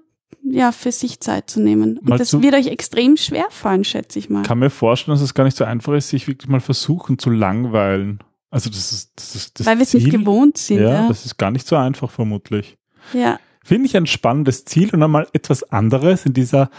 ja, 0.49 0.71
für 0.71 0.91
sich 0.91 1.19
Zeit 1.19 1.49
zu 1.49 1.59
nehmen. 1.59 1.99
Und 1.99 2.09
Mal 2.09 2.17
das 2.17 2.41
wird 2.41 2.55
euch 2.55 2.67
extrem 2.67 3.17
schwer 3.17 3.47
fallen, 3.49 3.83
schätze 3.83 4.17
ich 4.17 4.29
mal. 4.29 4.43
kann 4.43 4.59
mir 4.59 4.69
vorstellen, 4.69 5.15
dass 5.15 5.21
es 5.21 5.33
gar 5.33 5.43
nicht 5.43 5.57
so 5.57 5.65
einfach 5.65 5.93
ist, 5.93 6.09
sich 6.09 6.27
wirklich 6.27 6.49
mal 6.49 6.61
versuchen 6.61 7.19
zu 7.19 7.29
langweilen. 7.29 8.19
Also 8.49 8.69
das 8.69 8.91
ist 8.91 9.11
das, 9.15 9.35
ist 9.35 9.59
das 9.59 9.67
Weil 9.67 9.77
wir 9.77 9.83
es 9.83 9.93
nicht 9.93 10.09
gewohnt 10.09 10.57
sind. 10.57 10.79
Ja, 10.79 10.89
Ja, 10.89 11.07
das 11.07 11.25
ist 11.25 11.37
gar 11.37 11.51
nicht 11.51 11.67
so 11.67 11.75
einfach 11.75 12.09
vermutlich. 12.09 12.77
ja. 13.13 13.39
Finde 13.63 13.87
ich 13.87 13.97
ein 13.97 14.07
spannendes 14.07 14.63
Ziel 14.63 14.91
und 14.93 15.03
einmal 15.03 15.27
etwas 15.33 15.61
anderes 15.73 16.25
in 16.25 16.31
dieser 16.31 16.69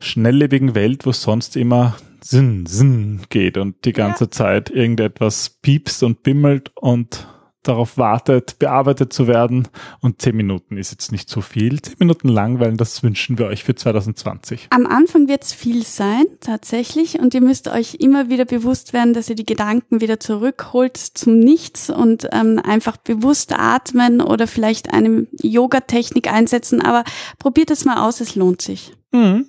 schnelllebigen 0.00 0.74
Welt, 0.74 1.04
wo 1.04 1.12
sonst 1.12 1.54
immer 1.54 1.96
Sinn, 2.22 2.64
Sinn 2.64 3.20
geht 3.28 3.58
und 3.58 3.84
die 3.84 3.92
ganze 3.92 4.30
Zeit 4.30 4.70
irgendetwas 4.70 5.50
piepst 5.60 6.02
und 6.02 6.22
bimmelt 6.22 6.72
und 6.76 7.28
darauf 7.62 7.98
wartet, 7.98 8.58
bearbeitet 8.58 9.12
zu 9.12 9.26
werden. 9.26 9.68
Und 10.00 10.22
zehn 10.22 10.36
Minuten 10.36 10.76
ist 10.76 10.90
jetzt 10.92 11.12
nicht 11.12 11.28
so 11.28 11.40
viel. 11.40 11.80
Zehn 11.82 11.96
Minuten 11.98 12.28
langweilen, 12.28 12.76
das 12.76 13.02
wünschen 13.02 13.38
wir 13.38 13.46
euch 13.46 13.64
für 13.64 13.74
2020. 13.74 14.68
Am 14.70 14.86
Anfang 14.86 15.28
wird 15.28 15.44
es 15.44 15.52
viel 15.52 15.84
sein, 15.84 16.24
tatsächlich. 16.40 17.18
Und 17.18 17.34
ihr 17.34 17.42
müsst 17.42 17.68
euch 17.68 17.96
immer 17.96 18.30
wieder 18.30 18.44
bewusst 18.44 18.92
werden, 18.92 19.12
dass 19.12 19.28
ihr 19.28 19.36
die 19.36 19.46
Gedanken 19.46 20.00
wieder 20.00 20.20
zurückholt 20.20 20.96
zum 20.96 21.38
Nichts 21.38 21.90
und 21.90 22.28
ähm, 22.32 22.60
einfach 22.62 22.96
bewusst 22.96 23.52
atmen 23.58 24.20
oder 24.20 24.46
vielleicht 24.46 24.92
eine 24.92 25.26
Yoga-Technik 25.42 26.32
einsetzen. 26.32 26.80
Aber 26.80 27.04
probiert 27.38 27.70
es 27.70 27.84
mal 27.84 28.06
aus, 28.06 28.20
es 28.20 28.34
lohnt 28.34 28.62
sich. 28.62 28.94
Mhm. 29.12 29.46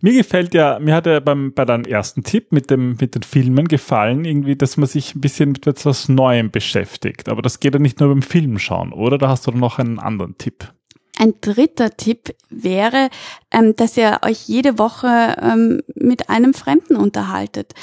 Mir 0.00 0.12
gefällt 0.12 0.54
ja, 0.54 0.78
mir 0.78 0.94
hat 0.94 1.06
ja 1.06 1.20
beim, 1.20 1.52
bei 1.52 1.64
deinem 1.64 1.84
ersten 1.84 2.22
Tipp 2.22 2.52
mit 2.52 2.70
dem, 2.70 2.96
mit 3.00 3.14
den 3.14 3.22
Filmen 3.22 3.68
gefallen, 3.68 4.24
irgendwie, 4.24 4.56
dass 4.56 4.76
man 4.76 4.88
sich 4.88 5.14
ein 5.14 5.20
bisschen 5.20 5.52
mit 5.52 5.66
etwas 5.66 6.08
Neuem 6.08 6.50
beschäftigt. 6.50 7.28
Aber 7.28 7.42
das 7.42 7.60
geht 7.60 7.74
ja 7.74 7.80
nicht 7.80 8.00
nur 8.00 8.08
beim 8.08 8.22
Film 8.22 8.58
schauen, 8.58 8.92
oder? 8.92 9.18
Da 9.18 9.28
hast 9.28 9.46
du 9.46 9.50
noch 9.50 9.78
einen 9.78 9.98
anderen 9.98 10.38
Tipp. 10.38 10.72
Ein 11.18 11.34
dritter 11.40 11.96
Tipp 11.96 12.34
wäre, 12.48 13.10
ähm, 13.50 13.74
dass 13.74 13.96
ihr 13.96 14.20
euch 14.22 14.46
jede 14.46 14.78
Woche 14.78 15.36
ähm, 15.42 15.82
mit 15.94 16.30
einem 16.30 16.54
Fremden 16.54 16.96
unterhaltet. 16.96 17.74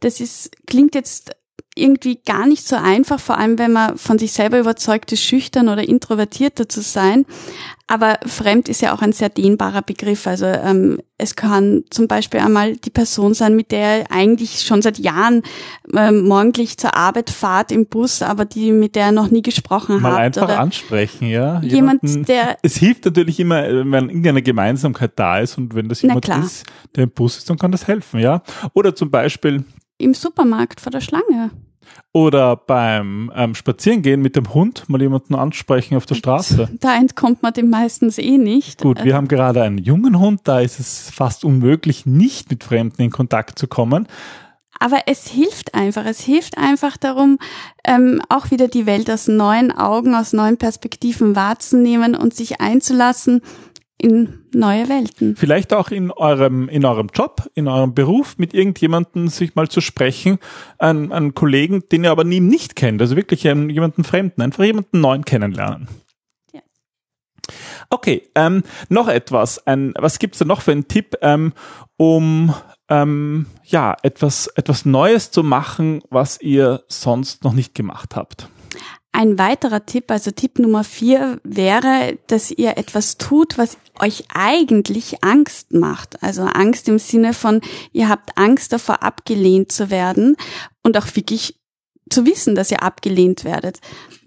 Das 0.00 0.20
ist, 0.20 0.50
klingt 0.66 0.94
jetzt 0.94 1.32
irgendwie 1.78 2.20
gar 2.26 2.46
nicht 2.46 2.66
so 2.66 2.76
einfach, 2.76 3.20
vor 3.20 3.38
allem 3.38 3.58
wenn 3.58 3.72
man 3.72 3.96
von 3.96 4.18
sich 4.18 4.32
selber 4.32 4.58
überzeugt 4.58 5.12
ist, 5.12 5.22
schüchtern 5.22 5.68
oder 5.68 5.86
introvertierter 5.88 6.68
zu 6.68 6.82
sein. 6.82 7.24
Aber 7.90 8.18
fremd 8.26 8.68
ist 8.68 8.82
ja 8.82 8.92
auch 8.94 9.00
ein 9.00 9.12
sehr 9.12 9.30
dehnbarer 9.30 9.80
Begriff. 9.80 10.26
Also 10.26 10.44
ähm, 10.44 11.00
es 11.16 11.36
kann 11.36 11.84
zum 11.88 12.06
Beispiel 12.06 12.40
einmal 12.40 12.76
die 12.76 12.90
Person 12.90 13.32
sein, 13.32 13.56
mit 13.56 13.70
der 13.72 13.80
er 13.80 14.12
eigentlich 14.12 14.60
schon 14.60 14.82
seit 14.82 14.98
Jahren 14.98 15.42
ähm, 15.96 16.28
morgendlich 16.28 16.76
zur 16.76 16.94
Arbeit 16.94 17.30
fahrt 17.30 17.72
im 17.72 17.86
Bus, 17.86 18.20
aber 18.20 18.44
die 18.44 18.72
mit 18.72 18.94
der 18.94 19.06
er 19.06 19.12
noch 19.12 19.30
nie 19.30 19.40
gesprochen 19.40 20.02
Mal 20.02 20.12
hat. 20.12 20.18
einfach 20.18 20.42
oder 20.42 20.60
ansprechen, 20.60 21.28
ja. 21.28 21.60
Jemand, 21.62 22.02
Jemanden- 22.02 22.24
der 22.26 22.58
Es 22.62 22.76
hilft 22.76 23.06
natürlich 23.06 23.40
immer, 23.40 23.62
wenn 23.62 24.08
irgendeine 24.10 24.42
Gemeinsamkeit 24.42 25.12
da 25.16 25.38
ist 25.38 25.56
und 25.56 25.74
wenn 25.74 25.88
das 25.88 26.02
jemand 26.02 26.26
klar. 26.26 26.44
ist, 26.44 26.66
der 26.94 27.04
im 27.04 27.10
Bus 27.10 27.38
ist, 27.38 27.48
dann 27.48 27.56
kann 27.56 27.72
das 27.72 27.86
helfen, 27.86 28.20
ja. 28.20 28.42
Oder 28.74 28.94
zum 28.94 29.10
Beispiel 29.10 29.64
im 29.96 30.12
Supermarkt 30.12 30.80
vor 30.80 30.90
der 30.92 31.00
Schlange. 31.00 31.50
Oder 32.12 32.56
beim 32.56 33.30
ähm, 33.34 33.54
Spazierengehen 33.54 34.22
mit 34.22 34.34
dem 34.34 34.52
Hund 34.54 34.88
mal 34.88 35.00
jemanden 35.00 35.34
ansprechen 35.34 35.96
auf 35.96 36.06
der 36.06 36.14
Straße. 36.14 36.68
Da 36.80 36.96
entkommt 36.96 37.42
man 37.42 37.52
dem 37.52 37.70
meistens 37.70 38.18
eh 38.18 38.38
nicht. 38.38 38.80
Gut, 38.80 39.04
wir 39.04 39.14
haben 39.14 39.28
gerade 39.28 39.62
einen 39.62 39.78
jungen 39.78 40.18
Hund, 40.18 40.42
da 40.44 40.60
ist 40.60 40.78
es 40.78 41.10
fast 41.10 41.44
unmöglich, 41.44 42.06
nicht 42.06 42.50
mit 42.50 42.64
Fremden 42.64 43.02
in 43.02 43.10
Kontakt 43.10 43.58
zu 43.58 43.66
kommen. 43.66 44.06
Aber 44.78 45.02
es 45.06 45.26
hilft 45.26 45.74
einfach. 45.74 46.04
Es 46.06 46.20
hilft 46.20 46.56
einfach 46.56 46.96
darum, 46.96 47.38
ähm, 47.84 48.22
auch 48.28 48.50
wieder 48.50 48.68
die 48.68 48.86
Welt 48.86 49.10
aus 49.10 49.26
neuen 49.26 49.72
Augen, 49.72 50.14
aus 50.14 50.32
neuen 50.32 50.56
Perspektiven 50.56 51.34
wahrzunehmen 51.34 52.14
und 52.14 52.34
sich 52.34 52.60
einzulassen 52.60 53.42
in 54.00 54.44
neue 54.54 54.88
Welten. 54.88 55.36
Vielleicht 55.36 55.72
auch 55.72 55.90
in 55.90 56.12
eurem, 56.12 56.68
in 56.68 56.84
eurem 56.84 57.08
Job, 57.12 57.50
in 57.54 57.66
eurem 57.66 57.94
Beruf 57.94 58.38
mit 58.38 58.54
irgendjemandem 58.54 59.28
sich 59.28 59.56
mal 59.56 59.68
zu 59.68 59.80
sprechen, 59.80 60.38
einen, 60.78 61.12
einen 61.12 61.34
Kollegen, 61.34 61.82
den 61.90 62.04
ihr 62.04 62.12
aber 62.12 62.24
nie 62.24 62.40
nicht 62.40 62.76
kennt, 62.76 63.00
also 63.02 63.16
wirklich 63.16 63.42
jemanden 63.42 64.04
Fremden, 64.04 64.40
einfach 64.40 64.62
jemanden 64.64 65.00
neuen 65.00 65.24
kennenlernen. 65.24 65.88
Ja. 66.52 66.60
Okay, 67.90 68.22
ähm, 68.36 68.62
noch 68.88 69.08
etwas. 69.08 69.66
Ein, 69.66 69.94
was 69.98 70.20
gibt's 70.20 70.38
da 70.38 70.44
noch 70.44 70.62
für 70.62 70.72
einen 70.72 70.86
Tipp, 70.86 71.16
ähm, 71.20 71.52
um 71.96 72.54
ähm, 72.88 73.46
ja 73.64 73.96
etwas 74.02 74.46
etwas 74.46 74.84
Neues 74.86 75.32
zu 75.32 75.42
machen, 75.42 76.02
was 76.08 76.40
ihr 76.40 76.84
sonst 76.86 77.42
noch 77.42 77.52
nicht 77.52 77.74
gemacht 77.74 78.14
habt? 78.14 78.48
Ein 79.12 79.38
weiterer 79.38 79.86
Tipp, 79.86 80.10
also 80.10 80.30
Tipp 80.30 80.58
Nummer 80.58 80.84
vier, 80.84 81.40
wäre, 81.42 82.18
dass 82.26 82.50
ihr 82.50 82.76
etwas 82.76 83.16
tut, 83.16 83.58
was 83.58 83.78
euch 83.98 84.24
eigentlich 84.32 85.24
Angst 85.24 85.72
macht. 85.72 86.22
Also 86.22 86.42
Angst 86.42 86.88
im 86.88 86.98
Sinne 86.98 87.32
von, 87.32 87.60
ihr 87.92 88.08
habt 88.08 88.36
Angst 88.36 88.72
davor, 88.72 89.02
abgelehnt 89.02 89.72
zu 89.72 89.90
werden 89.90 90.36
und 90.82 90.96
auch 90.96 91.06
wirklich 91.16 91.58
zu 92.10 92.26
wissen, 92.26 92.54
dass 92.54 92.70
ihr 92.70 92.82
abgelehnt 92.82 93.44
werdet. 93.44 93.80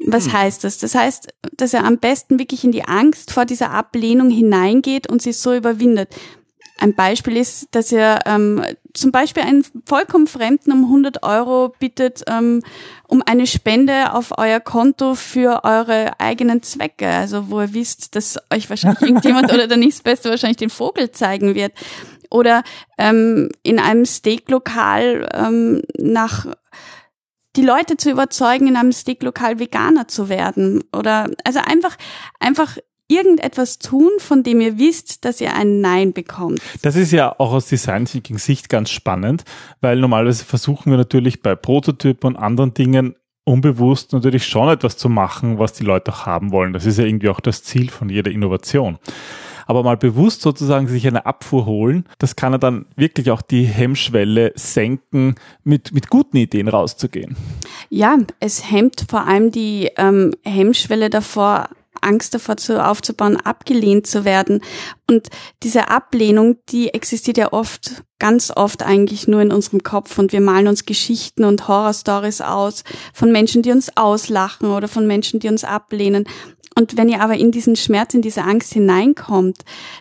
Was 0.05 0.31
heißt 0.31 0.63
das? 0.63 0.77
Das 0.79 0.95
heißt, 0.95 1.27
dass 1.57 1.73
ihr 1.73 1.83
am 1.83 1.99
besten 1.99 2.39
wirklich 2.39 2.63
in 2.63 2.71
die 2.71 2.85
Angst 2.85 3.31
vor 3.31 3.45
dieser 3.45 3.71
Ablehnung 3.71 4.29
hineingeht 4.29 5.07
und 5.07 5.21
sie 5.21 5.33
so 5.33 5.53
überwindet. 5.53 6.09
Ein 6.81 6.95
Beispiel 6.95 7.37
ist, 7.37 7.67
dass 7.75 7.91
ihr 7.91 8.17
ähm, 8.25 8.65
zum 8.95 9.11
Beispiel 9.11 9.43
einen 9.43 9.63
vollkommen 9.85 10.25
Fremden 10.25 10.71
um 10.71 10.85
100 10.85 11.21
Euro 11.21 11.75
bittet, 11.77 12.23
ähm, 12.25 12.63
um 13.07 13.21
eine 13.23 13.45
Spende 13.45 14.15
auf 14.15 14.33
euer 14.39 14.59
Konto 14.59 15.13
für 15.13 15.63
eure 15.63 16.19
eigenen 16.19 16.63
Zwecke. 16.63 17.07
Also 17.07 17.51
wo 17.51 17.61
ihr 17.61 17.75
wisst, 17.75 18.15
dass 18.15 18.39
euch 18.51 18.67
wahrscheinlich 18.67 19.01
irgendjemand 19.07 19.53
oder 19.53 19.67
der 19.67 19.77
nächstbeste 19.77 20.31
wahrscheinlich 20.31 20.57
den 20.57 20.71
Vogel 20.71 21.11
zeigen 21.11 21.53
wird. 21.53 21.73
Oder 22.31 22.63
ähm, 22.97 23.49
in 23.61 23.77
einem 23.77 24.05
Steaklokal 24.05 25.29
ähm, 25.35 25.83
nach 25.99 26.47
die 27.57 27.63
Leute 27.63 27.95
zu 27.95 28.09
überzeugen, 28.09 28.65
in 28.65 28.75
einem 28.75 28.91
Steaklokal 28.91 29.59
Veganer 29.59 30.07
zu 30.07 30.29
werden. 30.29 30.83
Oder 30.91 31.29
also 31.43 31.59
einfach, 31.59 31.95
einfach 32.39 32.77
irgendetwas 33.11 33.79
tun, 33.79 34.09
von 34.19 34.43
dem 34.43 34.61
ihr 34.61 34.77
wisst, 34.77 35.25
dass 35.25 35.41
ihr 35.41 35.53
ein 35.55 35.81
Nein 35.81 36.13
bekommt. 36.13 36.61
Das 36.81 36.95
ist 36.95 37.11
ja 37.11 37.35
auch 37.37 37.53
aus 37.53 37.67
Design 37.67 38.05
Thinking 38.05 38.37
Sicht 38.37 38.69
ganz 38.69 38.89
spannend, 38.89 39.43
weil 39.81 39.99
normalerweise 39.99 40.45
versuchen 40.45 40.91
wir 40.91 40.97
natürlich 40.97 41.41
bei 41.41 41.55
Prototypen 41.55 42.35
und 42.35 42.35
anderen 42.37 42.73
Dingen 42.73 43.15
unbewusst 43.43 44.13
natürlich 44.13 44.45
schon 44.45 44.69
etwas 44.69 44.97
zu 44.97 45.09
machen, 45.09 45.59
was 45.59 45.73
die 45.73 45.83
Leute 45.83 46.11
auch 46.11 46.25
haben 46.25 46.51
wollen. 46.51 46.73
Das 46.73 46.85
ist 46.85 46.97
ja 46.97 47.05
irgendwie 47.05 47.29
auch 47.29 47.39
das 47.39 47.63
Ziel 47.63 47.89
von 47.89 48.09
jeder 48.09 48.31
Innovation. 48.31 48.97
Aber 49.67 49.83
mal 49.83 49.97
bewusst 49.97 50.41
sozusagen 50.41 50.87
sich 50.87 51.07
eine 51.07 51.25
Abfuhr 51.25 51.65
holen, 51.65 52.05
das 52.17 52.35
kann 52.35 52.51
ja 52.51 52.57
dann 52.57 52.85
wirklich 52.95 53.31
auch 53.31 53.41
die 53.41 53.63
Hemmschwelle 53.63 54.51
senken, 54.55 55.35
mit, 55.63 55.93
mit 55.93 56.09
guten 56.09 56.37
Ideen 56.37 56.67
rauszugehen. 56.67 57.37
Ja, 57.89 58.17
es 58.39 58.69
hemmt 58.69 59.05
vor 59.09 59.27
allem 59.27 59.51
die 59.51 59.89
ähm, 59.97 60.33
Hemmschwelle 60.43 61.09
davor, 61.09 61.69
Angst 61.99 62.33
davor 62.33 62.57
zu, 62.57 62.83
aufzubauen, 62.83 63.37
abgelehnt 63.37 64.07
zu 64.07 64.25
werden. 64.25 64.61
Und 65.09 65.27
diese 65.63 65.89
Ablehnung, 65.89 66.57
die 66.69 66.93
existiert 66.93 67.37
ja 67.37 67.51
oft, 67.51 68.03
ganz 68.19 68.51
oft 68.55 68.83
eigentlich 68.83 69.27
nur 69.27 69.41
in 69.41 69.51
unserem 69.51 69.83
Kopf 69.83 70.17
und 70.17 70.31
wir 70.31 70.41
malen 70.41 70.67
uns 70.67 70.85
Geschichten 70.85 71.43
und 71.43 71.67
Horrorstories 71.67 72.41
aus 72.41 72.83
von 73.13 73.31
Menschen, 73.31 73.61
die 73.61 73.71
uns 73.71 73.95
auslachen 73.97 74.69
oder 74.69 74.87
von 74.87 75.07
Menschen, 75.07 75.39
die 75.39 75.49
uns 75.49 75.63
ablehnen. 75.63 76.25
Und 76.75 76.97
wenn 76.97 77.09
ihr 77.09 77.21
aber 77.21 77.35
in 77.35 77.51
diesen 77.51 77.75
Schmerz, 77.75 78.13
in 78.13 78.21
diese 78.21 78.43
Angst 78.43 78.73
hineinkommt, 78.73 79.59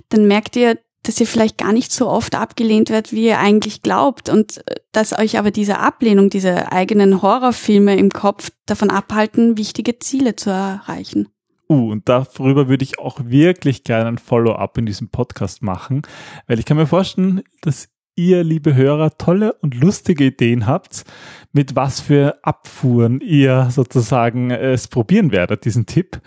dann 0.09 0.27
merkt 0.27 0.55
ihr, 0.57 0.79
dass 1.03 1.21
ihr 1.21 1.27
vielleicht 1.27 1.59
gar 1.59 1.73
nicht 1.73 1.93
so 1.93 2.09
oft 2.09 2.35
abgelehnt 2.35 2.91
werdet, 2.91 3.13
wie 3.13 3.25
ihr 3.25 3.39
eigentlich 3.39 3.83
glaubt 3.83 4.29
und 4.29 4.59
äh, 4.69 4.77
dass 4.93 5.19
euch 5.19 5.39
aber 5.39 5.51
diese 5.51 5.79
Ablehnung, 5.79 6.31
diese 6.31 6.73
eigenen 6.73 7.23
Horrorfilme 7.23 7.97
im 7.97 8.11
Kopf 8.11 8.51
davon 8.67 8.91
abhalten, 8.91 9.57
wichtige 9.57 9.99
Ziele 9.99 10.37
zu 10.37 10.51
erreichen. 10.51 11.29
Uh, 11.71 11.93
und 11.93 12.09
darüber 12.09 12.69
würde 12.69 12.83
ich 12.83 12.99
auch 12.99 13.21
wirklich 13.25 13.85
gerne 13.85 14.09
ein 14.09 14.19
Follow-up 14.19 14.77
in 14.77 14.87
diesem 14.87 15.09
Podcast 15.09 15.63
machen, 15.63 16.03
weil 16.49 16.59
ich 16.59 16.65
kann 16.65 16.77
mir 16.77 16.89
vorstellen, 16.89 17.43
dass 17.61 17.89
ihr, 18.17 18.43
liebe 18.43 18.75
Hörer, 18.75 19.17
tolle 19.19 19.53
und 19.53 19.81
lustige 19.81 20.25
Ideen 20.25 20.67
habt, 20.67 21.05
mit 21.53 21.77
was 21.77 22.01
für 22.01 22.39
Abfuhren 22.43 23.21
ihr 23.21 23.69
sozusagen 23.71 24.51
es 24.51 24.89
probieren 24.89 25.31
werdet, 25.31 25.65
diesen 25.65 25.87
Tipp. 25.87 26.21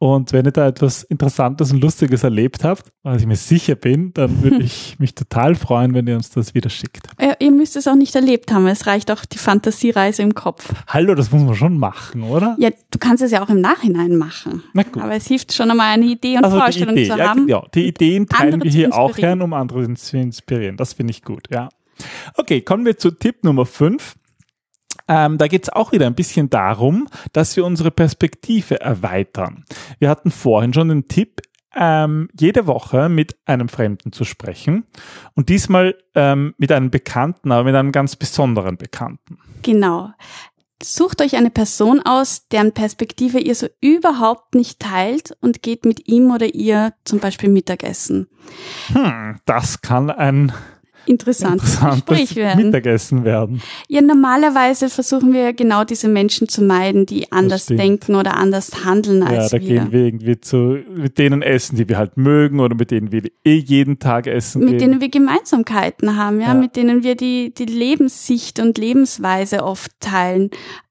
Und 0.00 0.32
wenn 0.32 0.44
ihr 0.44 0.52
da 0.52 0.68
etwas 0.68 1.02
Interessantes 1.02 1.72
und 1.72 1.80
Lustiges 1.80 2.22
erlebt 2.22 2.62
habt, 2.62 2.92
was 3.02 3.20
ich 3.20 3.26
mir 3.26 3.34
sicher 3.36 3.74
bin, 3.74 4.12
dann 4.14 4.42
würde 4.42 4.62
ich 4.62 4.96
mich 5.00 5.14
total 5.16 5.56
freuen, 5.56 5.92
wenn 5.94 6.06
ihr 6.06 6.14
uns 6.14 6.30
das 6.30 6.54
wieder 6.54 6.70
schickt. 6.70 7.08
Äh, 7.16 7.34
Ihr 7.40 7.50
müsst 7.50 7.74
es 7.76 7.88
auch 7.88 7.96
nicht 7.96 8.14
erlebt 8.14 8.52
haben, 8.52 8.66
es 8.68 8.86
reicht 8.86 9.10
auch 9.10 9.24
die 9.24 9.38
Fantasiereise 9.38 10.22
im 10.22 10.34
Kopf. 10.34 10.72
Hallo, 10.86 11.16
das 11.16 11.32
muss 11.32 11.42
man 11.42 11.54
schon 11.56 11.78
machen, 11.78 12.22
oder? 12.22 12.54
Ja, 12.60 12.70
du 12.90 12.98
kannst 12.98 13.24
es 13.24 13.32
ja 13.32 13.42
auch 13.42 13.48
im 13.48 13.60
Nachhinein 13.60 14.16
machen. 14.16 14.62
Na 14.72 14.84
gut. 14.84 15.02
Aber 15.02 15.14
es 15.14 15.26
hilft 15.26 15.52
schon 15.52 15.70
einmal 15.70 15.94
eine 15.94 16.06
Idee 16.06 16.36
und 16.36 16.44
Also 16.44 16.58
Vorstellung 16.58 16.94
Idee, 16.94 17.08
zu 17.08 17.16
ja, 17.18 17.28
haben. 17.30 17.48
ja, 17.48 17.64
die 17.74 17.88
Ideen 17.88 18.28
teilen 18.28 18.62
wir 18.62 18.70
hier 18.70 18.94
auch 18.94 19.16
gern, 19.16 19.42
um 19.42 19.52
andere 19.52 19.92
zu 19.94 20.16
inspirieren. 20.16 20.76
Das 20.76 20.92
finde 20.92 21.10
ich 21.10 21.22
gut, 21.22 21.48
ja. 21.50 21.68
Okay, 22.36 22.60
kommen 22.60 22.84
wir 22.84 22.96
zu 22.98 23.10
Tipp 23.10 23.42
Nummer 23.42 23.66
5. 23.66 24.14
Ähm, 25.08 25.38
da 25.38 25.48
geht 25.48 25.64
es 25.64 25.70
auch 25.70 25.92
wieder 25.92 26.06
ein 26.06 26.14
bisschen 26.14 26.50
darum, 26.50 27.08
dass 27.32 27.56
wir 27.56 27.64
unsere 27.64 27.90
Perspektive 27.90 28.80
erweitern. 28.80 29.64
Wir 29.98 30.10
hatten 30.10 30.30
vorhin 30.30 30.74
schon 30.74 30.88
den 30.90 31.08
Tipp, 31.08 31.42
ähm, 31.74 32.28
jede 32.38 32.66
Woche 32.66 33.08
mit 33.08 33.36
einem 33.46 33.68
Fremden 33.68 34.12
zu 34.12 34.24
sprechen 34.24 34.84
und 35.34 35.48
diesmal 35.48 35.94
ähm, 36.14 36.54
mit 36.58 36.72
einem 36.72 36.90
Bekannten, 36.90 37.52
aber 37.52 37.64
mit 37.64 37.74
einem 37.74 37.92
ganz 37.92 38.16
besonderen 38.16 38.76
Bekannten. 38.76 39.38
Genau. 39.62 40.10
Sucht 40.82 41.20
euch 41.22 41.36
eine 41.36 41.50
Person 41.50 42.00
aus, 42.04 42.46
deren 42.48 42.72
Perspektive 42.72 43.40
ihr 43.40 43.54
so 43.54 43.66
überhaupt 43.80 44.54
nicht 44.54 44.78
teilt 44.78 45.36
und 45.40 45.62
geht 45.62 45.84
mit 45.84 46.08
ihm 46.08 46.30
oder 46.30 46.54
ihr 46.54 46.94
zum 47.04 47.18
Beispiel 47.18 47.48
Mittagessen. 47.48 48.28
Hm, 48.92 49.40
das 49.44 49.80
kann 49.80 50.10
ein 50.10 50.52
interessantes, 51.08 51.74
interessantes 51.74 52.04
Gespräch 52.06 52.36
werden. 52.36 52.64
Mittagessen 52.66 53.24
werden. 53.24 53.62
Ja, 53.88 54.00
normalerweise 54.02 54.88
versuchen 54.88 55.32
wir 55.32 55.52
genau 55.52 55.84
diese 55.84 56.08
Menschen 56.08 56.48
zu 56.48 56.62
meiden, 56.62 57.06
die 57.06 57.32
anders 57.32 57.66
denken 57.66 58.14
oder 58.14 58.36
anders 58.36 58.84
handeln 58.84 59.22
Ja, 59.22 59.26
als 59.28 59.50
da 59.50 59.60
wir. 59.60 59.66
gehen 59.66 59.92
wir 59.92 60.00
irgendwie 60.06 60.40
zu 60.40 60.78
mit 60.94 61.18
denen 61.18 61.42
essen, 61.42 61.76
die 61.76 61.88
wir 61.88 61.96
halt 61.98 62.16
mögen 62.16 62.60
oder 62.60 62.74
mit 62.74 62.90
denen 62.90 63.10
wir 63.12 63.22
eh 63.44 63.56
jeden 63.56 63.98
Tag 63.98 64.26
essen 64.26 64.60
mit 64.60 64.70
gehen. 64.70 64.78
denen 64.78 65.00
wir 65.00 65.08
Gemeinsamkeiten 65.08 66.16
haben, 66.16 66.40
ja, 66.40 66.48
Ja. 66.48 66.54
mit 66.54 66.76
denen 66.76 67.02
wir 67.02 67.14
die, 67.16 67.52
die 67.54 67.64
Lebenssicht 67.64 68.60
und 68.60 68.78
Lebensweise 68.78 69.64
oft 69.64 69.90
teilen. 70.00 70.50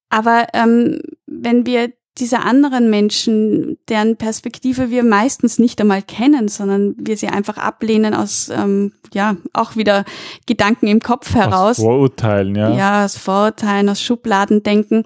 Aber 0.10 0.48
ähm, 0.54 1.00
wenn 1.26 1.66
wir 1.66 1.92
diese 2.18 2.40
anderen 2.40 2.90
Menschen, 2.90 3.78
deren 3.90 4.18
Perspektive 4.18 4.90
wir 4.90 5.04
meistens 5.04 5.60
nicht 5.60 5.80
einmal 5.80 6.02
kennen, 6.02 6.48
sondern 6.48 6.96
wir 6.98 7.18
sie 7.18 7.28
einfach 7.28 7.58
ablehnen 7.58 8.14
aus, 8.14 8.50
ähm, 8.50 8.94
ja, 9.14 9.38
auch 9.54 9.76
wieder 9.76 10.06
Gedanken 10.46 10.88
im 10.88 11.00
Kopf 11.00 11.30
Aus 11.30 11.36
heraus, 11.36 11.78
Vorurteilen, 11.78 12.56
ja. 12.56 12.76
ja, 12.76 13.06
aus 13.06 13.18
Vorurteilen, 13.18 13.90
aus 13.90 14.02
Schubladen 14.02 14.64
denken, 14.64 15.04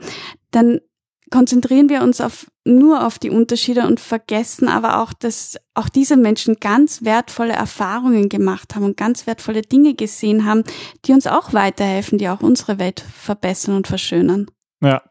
dann 0.51 0.79
konzentrieren 1.31 1.89
wir 1.89 2.03
uns 2.03 2.21
auf, 2.21 2.51
nur 2.65 3.07
auf 3.07 3.17
die 3.17 3.29
Unterschiede 3.29 3.87
und 3.87 3.99
vergessen 3.99 4.67
aber 4.67 5.01
auch, 5.01 5.13
dass 5.13 5.57
auch 5.73 5.89
diese 5.89 6.17
Menschen 6.17 6.57
ganz 6.59 7.03
wertvolle 7.03 7.53
Erfahrungen 7.53 8.29
gemacht 8.29 8.75
haben 8.75 8.85
und 8.85 8.97
ganz 8.97 9.25
wertvolle 9.25 9.61
Dinge 9.61 9.95
gesehen 9.95 10.45
haben, 10.45 10.63
die 11.05 11.13
uns 11.13 11.25
auch 11.25 11.53
weiterhelfen, 11.53 12.17
die 12.17 12.29
auch 12.29 12.41
unsere 12.41 12.77
Welt 12.77 12.99
verbessern 12.99 13.75
und 13.75 13.87
verschönern. 13.87 14.47
Ja, 14.83 15.03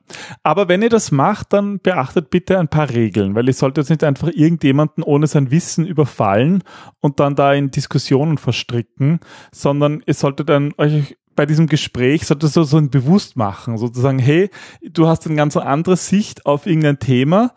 aber 0.43 0.69
wenn 0.69 0.83
ihr 0.83 0.89
das 0.89 1.13
macht, 1.13 1.53
dann 1.53 1.79
beachtet 1.79 2.31
bitte 2.31 2.59
ein 2.59 2.67
paar 2.67 2.91
Regeln, 2.91 3.37
weil 3.37 3.47
ihr 3.47 3.55
solltet 3.55 3.85
jetzt 3.85 3.91
nicht 3.91 4.03
einfach 4.03 4.29
irgendjemanden 4.29 5.05
ohne 5.05 5.29
sein 5.29 5.53
Wissen 5.53 5.87
überfallen 5.87 6.65
und 6.99 7.21
dann 7.21 7.37
da 7.37 7.55
in 7.55 7.71
Diskussionen 7.71 8.37
verstricken, 8.37 9.21
sondern 9.53 10.03
ihr 10.07 10.15
solltet 10.15 10.49
dann 10.49 10.75
euch 10.77 11.17
bei 11.37 11.47
diesem 11.47 11.69
Gespräch 11.69 12.27
solltet 12.27 12.51
so, 12.51 12.65
so 12.65 12.77
ein 12.77 12.91
bewusst 12.91 13.37
machen, 13.37 13.79
sozusagen, 13.79 14.19
hey, 14.19 14.51
du 14.83 15.07
hast 15.07 15.27
eine 15.27 15.37
ganz 15.37 15.57
andere 15.57 15.97
Sicht 15.97 16.45
auf 16.47 16.67
irgendein 16.67 16.99
Thema 16.99 17.55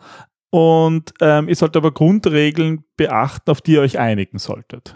und 0.50 1.12
ähm, 1.20 1.48
ihr 1.48 1.56
solltet 1.56 1.78
aber 1.78 1.92
Grundregeln 1.92 2.84
beachten, 2.96 3.50
auf 3.50 3.60
die 3.60 3.72
ihr 3.72 3.80
euch 3.80 3.98
einigen 3.98 4.38
solltet. 4.38 4.94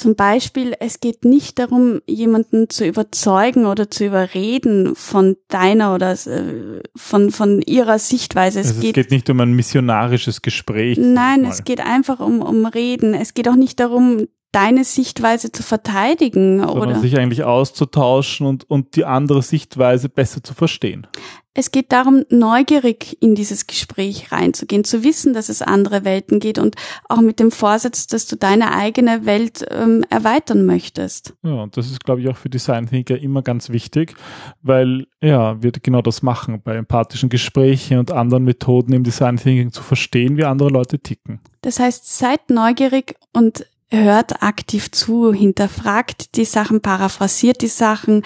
Zum 0.00 0.14
Beispiel, 0.14 0.72
es 0.80 1.00
geht 1.00 1.26
nicht 1.26 1.58
darum, 1.58 2.00
jemanden 2.06 2.70
zu 2.70 2.86
überzeugen 2.86 3.66
oder 3.66 3.90
zu 3.90 4.06
überreden 4.06 4.96
von 4.96 5.36
deiner 5.48 5.94
oder 5.94 6.12
äh, 6.12 6.80
von, 6.96 7.30
von 7.30 7.60
ihrer 7.60 7.98
Sichtweise. 7.98 8.60
Es, 8.60 8.68
Also 8.68 8.78
es 8.78 8.82
geht, 8.82 8.94
geht 8.94 9.10
nicht 9.10 9.28
um 9.28 9.38
ein 9.40 9.52
missionarisches 9.52 10.40
Gespräch. 10.40 10.96
nein, 10.96 11.44
es 11.44 11.64
geht 11.64 11.80
einfach 11.80 12.18
um, 12.20 12.40
um 12.40 12.64
Reden. 12.64 13.12
Es 13.12 13.34
geht 13.34 13.46
auch 13.46 13.56
nicht 13.56 13.78
darum, 13.78 14.26
deine 14.52 14.84
Sichtweise 14.84 15.52
zu 15.52 15.62
verteidigen 15.62 16.60
sondern 16.60 16.90
oder 16.90 16.98
sich 17.00 17.18
eigentlich 17.18 17.44
auszutauschen 17.44 18.46
und, 18.46 18.68
und 18.68 18.96
die 18.96 19.04
andere 19.04 19.42
Sichtweise 19.42 20.08
besser 20.08 20.42
zu 20.42 20.54
verstehen. 20.54 21.06
es 21.52 21.72
geht 21.72 21.92
darum, 21.92 22.24
neugierig 22.30 23.16
in 23.20 23.34
dieses 23.34 23.66
Gespräch 23.66 24.32
reinzugehen, 24.32 24.84
zu 24.84 25.04
wissen, 25.04 25.34
dass 25.34 25.48
es 25.48 25.62
andere 25.62 26.04
Welten 26.04 26.40
geht 26.40 26.58
und 26.58 26.76
auch 27.08 27.20
mit 27.20 27.40
dem 27.40 27.50
Vorsatz, 27.50 28.06
dass 28.06 28.26
du 28.26 28.36
deine 28.36 28.72
eigene 28.72 29.26
Welt 29.26 29.66
ähm, 29.70 30.04
erweitern 30.10 30.64
möchtest. 30.64 31.34
Ja, 31.42 31.62
und 31.62 31.76
das 31.76 31.90
ist, 31.90 32.04
glaube 32.04 32.20
ich, 32.20 32.28
auch 32.28 32.36
für 32.36 32.48
Design 32.50 32.86
Thinker 32.86 33.18
immer 33.18 33.42
ganz 33.42 33.70
wichtig, 33.70 34.14
weil 34.62 35.06
ja, 35.20 35.60
wir 35.62 35.72
genau 35.72 36.02
das 36.02 36.22
machen, 36.22 36.62
bei 36.62 36.76
empathischen 36.76 37.28
Gesprächen 37.28 37.98
und 37.98 38.12
anderen 38.12 38.44
Methoden 38.44 38.92
im 38.92 39.04
Design 39.04 39.36
Thinking 39.36 39.72
zu 39.72 39.82
verstehen, 39.82 40.36
wie 40.36 40.44
andere 40.44 40.70
Leute 40.70 41.00
ticken. 41.00 41.40
Das 41.62 41.78
heißt, 41.78 42.16
seid 42.16 42.48
neugierig 42.48 43.16
und 43.32 43.66
hört 43.90 44.42
aktiv 44.42 44.90
zu, 44.90 45.32
hinterfragt 45.32 46.36
die 46.36 46.44
Sachen, 46.44 46.80
paraphrasiert 46.80 47.62
die 47.62 47.68
Sachen 47.68 48.22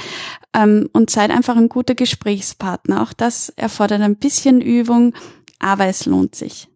ähm, 0.55 0.89
und 0.93 1.11
seid 1.11 1.31
einfach 1.31 1.57
ein 1.57 1.69
guter 1.69 1.95
Gesprächspartner. 1.95 3.03
Auch 3.03 3.13
das 3.13 3.49
erfordert 3.51 4.03
ein 4.03 4.17
bisschen 4.17 4.61
Übung, 4.61 5.15
aber 5.59 5.87
es 5.87 6.07
lohnt 6.07 6.35
sich. 6.35 6.69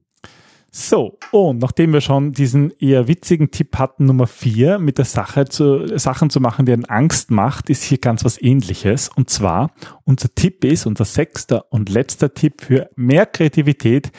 So, 0.71 1.19
und 1.33 1.59
nachdem 1.59 1.93
wir 1.95 2.03
schon 2.03 2.33
diesen 2.33 2.71
eher 2.79 3.09
witzigen 3.09 3.51
Tipp 3.51 3.79
hatten, 3.79 4.05
Nummer 4.05 4.27
vier, 4.27 4.79
mit 4.79 4.99
der 4.99 5.07
Sache 5.07 5.47
zu, 5.47 5.99
Sachen 5.99 6.29
zu 6.29 6.41
machen, 6.41 6.67
die 6.67 6.73
einen 6.73 6.85
Angst 6.85 7.31
macht, 7.31 7.71
ist 7.71 7.83
hier 7.83 7.99
ganz 7.99 8.25
was 8.25 8.41
ähnliches. 8.41 9.09
Und 9.09 9.31
zwar, 9.31 9.73
unser 10.05 10.35
Tipp 10.35 10.65
ist, 10.65 10.87
unser 10.87 11.07
sechster 11.07 11.65
und 11.71 11.89
letzter 11.89 12.35
Tipp 12.35 12.61
für 12.61 12.91
mehr 12.97 13.25
Kreativität 13.25 14.13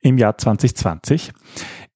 im 0.00 0.16
Jahr 0.16 0.38
2020 0.38 1.32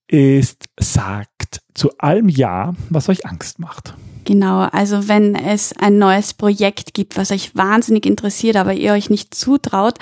ist, 0.06 0.66
sagt 0.78 1.62
zu 1.78 1.96
allem 1.98 2.28
Ja, 2.28 2.74
was 2.90 3.08
euch 3.08 3.24
Angst 3.26 3.58
macht. 3.58 3.94
Genau, 4.24 4.68
also 4.72 5.08
wenn 5.08 5.34
es 5.34 5.72
ein 5.78 5.98
neues 5.98 6.34
Projekt 6.34 6.92
gibt, 6.92 7.16
was 7.16 7.30
euch 7.30 7.56
wahnsinnig 7.56 8.04
interessiert, 8.04 8.56
aber 8.56 8.74
ihr 8.74 8.92
euch 8.92 9.08
nicht 9.08 9.34
zutraut, 9.34 9.94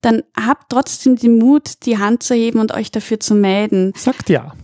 dann 0.00 0.22
habt 0.36 0.70
trotzdem 0.70 1.16
den 1.16 1.38
Mut, 1.38 1.84
die 1.84 1.98
Hand 1.98 2.22
zu 2.22 2.34
heben 2.34 2.58
und 2.58 2.72
euch 2.72 2.90
dafür 2.90 3.20
zu 3.20 3.34
melden. 3.34 3.92
Sagt 3.94 4.30
Ja. 4.30 4.54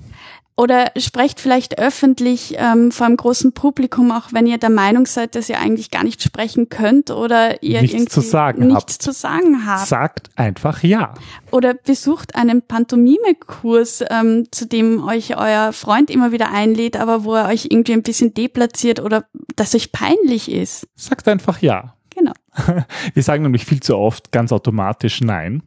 Oder 0.56 0.92
sprecht 0.96 1.40
vielleicht 1.40 1.78
öffentlich 1.80 2.54
ähm, 2.58 2.92
vor 2.92 3.06
einem 3.06 3.16
großen 3.16 3.54
Publikum, 3.54 4.12
auch 4.12 4.32
wenn 4.32 4.46
ihr 4.46 4.58
der 4.58 4.70
Meinung 4.70 5.04
seid, 5.04 5.34
dass 5.34 5.48
ihr 5.48 5.58
eigentlich 5.58 5.90
gar 5.90 6.04
nicht 6.04 6.22
sprechen 6.22 6.68
könnt 6.68 7.10
oder 7.10 7.60
ihr 7.60 7.80
Nichts 7.80 7.94
irgendwie 7.94 8.12
zu 8.12 8.20
sagen 8.20 8.68
nichts 8.68 8.94
habt. 8.94 9.02
zu 9.02 9.12
sagen 9.12 9.66
habt. 9.66 9.88
Sagt 9.88 10.30
einfach 10.36 10.84
Ja. 10.84 11.14
Oder 11.50 11.74
besucht 11.74 12.36
einen 12.36 12.62
Pantomime-Kurs, 12.62 14.04
ähm, 14.10 14.46
zu 14.52 14.66
dem 14.66 15.02
euch 15.04 15.36
euer 15.36 15.72
Freund 15.72 16.08
immer 16.08 16.30
wieder 16.30 16.52
einlädt, 16.52 16.96
aber 16.96 17.24
wo 17.24 17.34
er 17.34 17.48
euch 17.48 17.66
irgendwie 17.70 17.94
ein 17.94 18.04
bisschen 18.04 18.32
deplatziert 18.32 19.00
oder 19.00 19.24
das 19.56 19.74
euch 19.74 19.90
peinlich 19.90 20.50
ist. 20.52 20.86
Sagt 20.94 21.26
einfach 21.26 21.62
Ja. 21.62 21.94
Genau. 22.14 22.32
Wir 23.14 23.22
sagen 23.24 23.42
nämlich 23.42 23.64
viel 23.64 23.80
zu 23.80 23.96
oft 23.96 24.30
ganz 24.30 24.52
automatisch 24.52 25.20
Nein. 25.20 25.64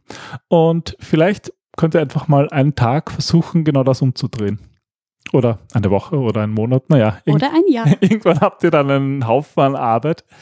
Und 0.48 0.96
vielleicht 0.98 1.52
könnt 1.76 1.94
ihr 1.94 2.00
einfach 2.00 2.26
mal 2.26 2.48
einen 2.48 2.74
Tag 2.74 3.10
versuchen, 3.10 3.64
genau 3.64 3.84
das 3.84 4.00
umzudrehen. 4.00 4.58
Oder 5.32 5.58
eine 5.74 5.90
Woche 5.90 6.16
oder 6.16 6.42
einen 6.42 6.54
Monat. 6.54 6.88
Naja, 6.88 7.18
Oder 7.26 7.52
ein 7.52 7.64
Ja. 7.68 7.84
irgendwann 8.00 8.40
habt 8.40 8.62
ihr 8.64 8.70
dann 8.70 8.90
einen 8.90 9.26
Haufen 9.26 9.62
an 9.62 9.76
Arbeit. 9.76 10.24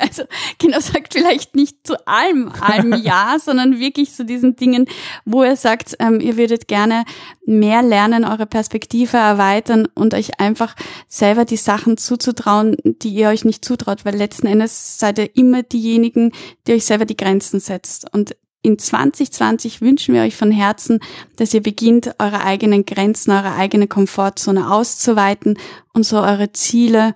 Also 0.00 0.24
genau 0.58 0.80
sagt 0.80 1.14
vielleicht 1.14 1.56
nicht 1.56 1.86
zu 1.86 1.96
allem, 2.06 2.52
allem 2.60 2.92
Ja, 3.02 3.36
sondern 3.42 3.80
wirklich 3.80 4.12
zu 4.12 4.24
diesen 4.24 4.54
Dingen, 4.54 4.86
wo 5.24 5.42
ihr 5.42 5.56
sagt, 5.56 5.96
ähm, 5.98 6.20
ihr 6.20 6.36
würdet 6.36 6.68
gerne 6.68 7.04
mehr 7.46 7.82
lernen, 7.82 8.24
eure 8.24 8.46
Perspektive 8.46 9.16
erweitern 9.16 9.88
und 9.94 10.14
euch 10.14 10.40
einfach 10.40 10.76
selber 11.08 11.44
die 11.44 11.56
Sachen 11.56 11.96
zuzutrauen, 11.96 12.76
die 12.84 13.14
ihr 13.14 13.28
euch 13.28 13.44
nicht 13.44 13.64
zutraut, 13.64 14.04
weil 14.04 14.14
letzten 14.14 14.46
Endes 14.46 14.98
seid 14.98 15.18
ihr 15.18 15.34
immer 15.36 15.62
diejenigen, 15.62 16.32
die 16.66 16.74
euch 16.74 16.84
selber 16.84 17.06
die 17.06 17.16
Grenzen 17.16 17.60
setzt. 17.60 18.12
Und 18.12 18.36
in 18.64 18.78
2020 18.78 19.82
wünschen 19.82 20.14
wir 20.14 20.22
euch 20.22 20.34
von 20.34 20.50
Herzen, 20.50 21.00
dass 21.36 21.52
ihr 21.52 21.62
beginnt, 21.62 22.14
eure 22.18 22.42
eigenen 22.42 22.86
Grenzen, 22.86 23.30
eure 23.30 23.54
eigene 23.54 23.86
Komfortzone 23.86 24.72
auszuweiten 24.72 25.58
und 25.92 26.04
so 26.04 26.16
eure 26.16 26.50
Ziele 26.52 27.14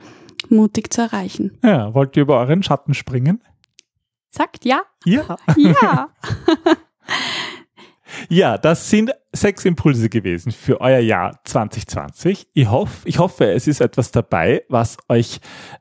mutig 0.51 0.93
zu 0.93 1.01
erreichen. 1.01 1.59
Ja, 1.65 1.95
wollt 1.95 2.17
ihr 2.17 2.23
über 2.23 2.39
euren 2.39 2.63
Schatten 2.63 2.93
springen? 2.93 3.43
Sagt 4.29 4.67
ja. 4.67 4.83
Ja. 5.07 5.37
Ja. 5.57 6.11
Ja, 8.29 8.59
das 8.59 8.91
sind 8.91 9.13
sechs 9.33 9.65
Impulse 9.65 10.09
gewesen 10.09 10.53
für 10.53 10.81
euer 10.81 11.01
Jahr 11.01 11.41
2020. 11.45 12.47
Ich 12.55 12.71
hoffe, 12.71 13.07
ich 13.07 13.19
hoffe, 13.19 13.53
es 13.53 13.67
ist 13.67 13.81
etwas 13.81 14.11
dabei, 14.11 14.63
was 14.69 14.97
euch, 15.09 15.41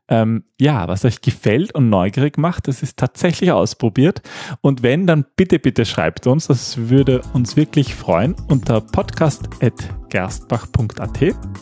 ähm, 0.10 0.44
ja, 0.60 0.86
was 0.88 1.06
euch 1.06 1.22
gefällt 1.22 1.74
und 1.74 1.90
neugierig 1.90 2.38
macht. 2.38 2.68
Das 2.68 2.84
ist 2.84 2.98
tatsächlich 2.98 3.54
ausprobiert. 3.54 4.22
Und 4.62 4.84
wenn, 4.84 5.08
dann 5.08 5.26
bitte, 5.36 5.58
bitte 5.60 5.86
schreibt 5.86 6.28
uns. 6.28 6.48
Das 6.48 6.90
würde 6.90 7.22
uns 7.34 7.56
wirklich 7.56 7.96
freuen 7.96 8.36
unter 8.50 8.82
podcast.gerstbach.at. 8.82 11.20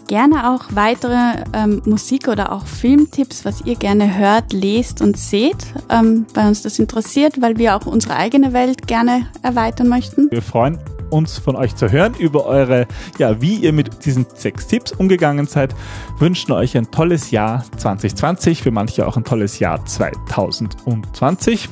Gerne 0.07 0.53
auch 0.53 0.63
weitere 0.71 1.43
ähm, 1.53 1.83
Musik- 1.85 2.27
oder 2.27 2.51
auch 2.51 2.65
Filmtipps, 2.65 3.45
was 3.45 3.61
ihr 3.61 3.75
gerne 3.75 4.17
hört, 4.17 4.53
lest 4.53 5.01
und 5.01 5.17
seht, 5.17 5.67
ähm, 5.89 6.25
weil 6.33 6.47
uns 6.47 6.63
das 6.63 6.79
interessiert, 6.79 7.39
weil 7.41 7.57
wir 7.57 7.75
auch 7.75 7.85
unsere 7.85 8.15
eigene 8.15 8.53
Welt 8.53 8.87
gerne 8.87 9.27
erweitern 9.43 9.87
möchten. 9.87 10.31
Wir 10.31 10.41
freuen 10.41 10.79
uns 11.09 11.37
von 11.37 11.55
euch 11.55 11.75
zu 11.75 11.91
hören 11.91 12.13
über 12.17 12.45
eure, 12.45 12.87
ja, 13.17 13.41
wie 13.41 13.55
ihr 13.55 13.73
mit 13.73 14.05
diesen 14.05 14.25
sechs 14.33 14.67
Tipps 14.67 14.91
umgegangen 14.91 15.47
seid. 15.47 15.75
Wünschen 16.19 16.51
euch 16.51 16.77
ein 16.77 16.91
tolles 16.91 17.31
Jahr 17.31 17.65
2020, 17.77 18.63
für 18.63 18.71
manche 18.71 19.07
auch 19.07 19.17
ein 19.17 19.23
tolles 19.23 19.59
Jahr 19.59 19.85
2020. 19.85 21.69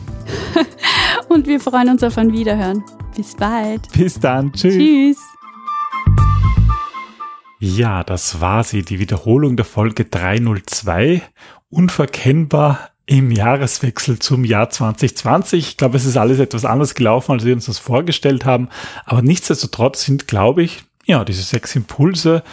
Und 1.30 1.48
wir 1.48 1.60
freuen 1.60 1.90
uns 1.90 2.04
auf 2.04 2.18
ein 2.18 2.32
Wiederhören. 2.32 2.84
Bis 3.16 3.36
bald. 3.36 3.92
Bis 3.94 4.20
dann, 4.20 4.52
tschüss. 4.54 4.76
Tschüss. 4.76 5.18
Ja, 7.60 8.04
das 8.04 8.42
war 8.42 8.64
sie, 8.64 8.82
die 8.82 9.00
Wiederholung 9.00 9.56
der 9.56 9.66
Folge 9.66 10.04
302. 10.06 11.22
Unverkennbar 11.70 12.93
im 13.06 13.32
Jahreswechsel 13.32 14.20
zum 14.20 14.46
Jahr 14.46 14.70
2020. 14.70 15.70
Ich 15.70 15.78
glaube, 15.78 15.98
es 15.98 16.06
ist 16.06 16.18
alles 16.18 16.40
etwas 16.40 16.66
anders 16.66 16.96
gelaufen, 16.96 17.34
als 17.34 17.46
wir 17.46 17.54
uns 17.54 17.66
das 17.66 17.80
vorgestellt 17.80 18.46
haben. 18.46 18.70
Aber 19.06 19.22
nichtsdestotrotz 19.22 20.04
sind, 20.04 20.28
glaube 20.28 20.64
ich, 20.64 20.84
ja, 21.06 21.26
diese 21.26 21.44
sechs 21.44 21.76
Impulse, 21.76 22.44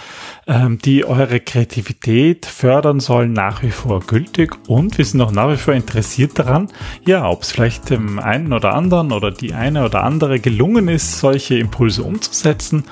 ähm, 0.46 0.78
die 0.78 1.04
eure 1.04 1.38
Kreativität 1.38 2.46
fördern 2.46 2.98
sollen, 2.98 3.32
nach 3.32 3.62
wie 3.62 3.70
vor 3.70 4.00
gültig. 4.00 4.56
Und 4.68 4.98
wir 4.98 5.04
sind 5.04 5.20
auch 5.20 5.30
nach 5.30 5.50
wie 5.52 5.56
vor 5.56 5.72
interessiert 5.74 6.38
daran, 6.38 6.68
ja, 7.06 7.28
ob 7.28 7.42
es 7.42 7.52
vielleicht 7.52 7.90
dem 7.90 8.18
einen 8.18 8.52
oder 8.52 8.74
anderen 8.74 9.12
oder 9.12 9.30
die 9.30 9.54
eine 9.54 9.84
oder 9.84 10.02
andere 10.02 10.40
gelungen 10.40 10.88
ist, 10.88 11.20
solche 11.20 11.58
Impulse 11.58 12.02
umzusetzen. 12.02 12.84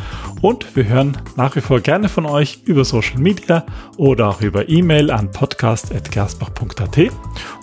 Und 0.42 0.76
wir 0.76 0.84
hören 0.86 1.16
nach 1.36 1.56
wie 1.56 1.60
vor 1.60 1.80
gerne 1.80 2.08
von 2.08 2.26
euch 2.26 2.60
über 2.64 2.84
Social 2.84 3.18
Media 3.18 3.66
oder 3.96 4.28
auch 4.28 4.40
über 4.40 4.68
E-Mail 4.68 5.10
an 5.10 5.32
podcast.gersbach.at 5.32 6.98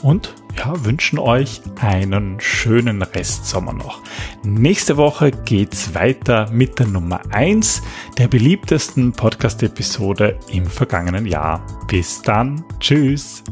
und 0.01 0.33
ja, 0.57 0.85
wünschen 0.85 1.19
euch 1.19 1.61
einen 1.79 2.39
schönen 2.39 3.01
Restsommer 3.01 3.73
noch. 3.73 4.01
Nächste 4.43 4.97
Woche 4.97 5.31
geht's 5.31 5.93
weiter 5.93 6.49
mit 6.51 6.79
der 6.79 6.87
Nummer 6.87 7.21
eins 7.31 7.81
der 8.17 8.27
beliebtesten 8.27 9.11
Podcast-Episode 9.11 10.39
im 10.51 10.65
vergangenen 10.65 11.25
Jahr. 11.25 11.65
Bis 11.87 12.21
dann. 12.21 12.63
Tschüss. 12.79 13.43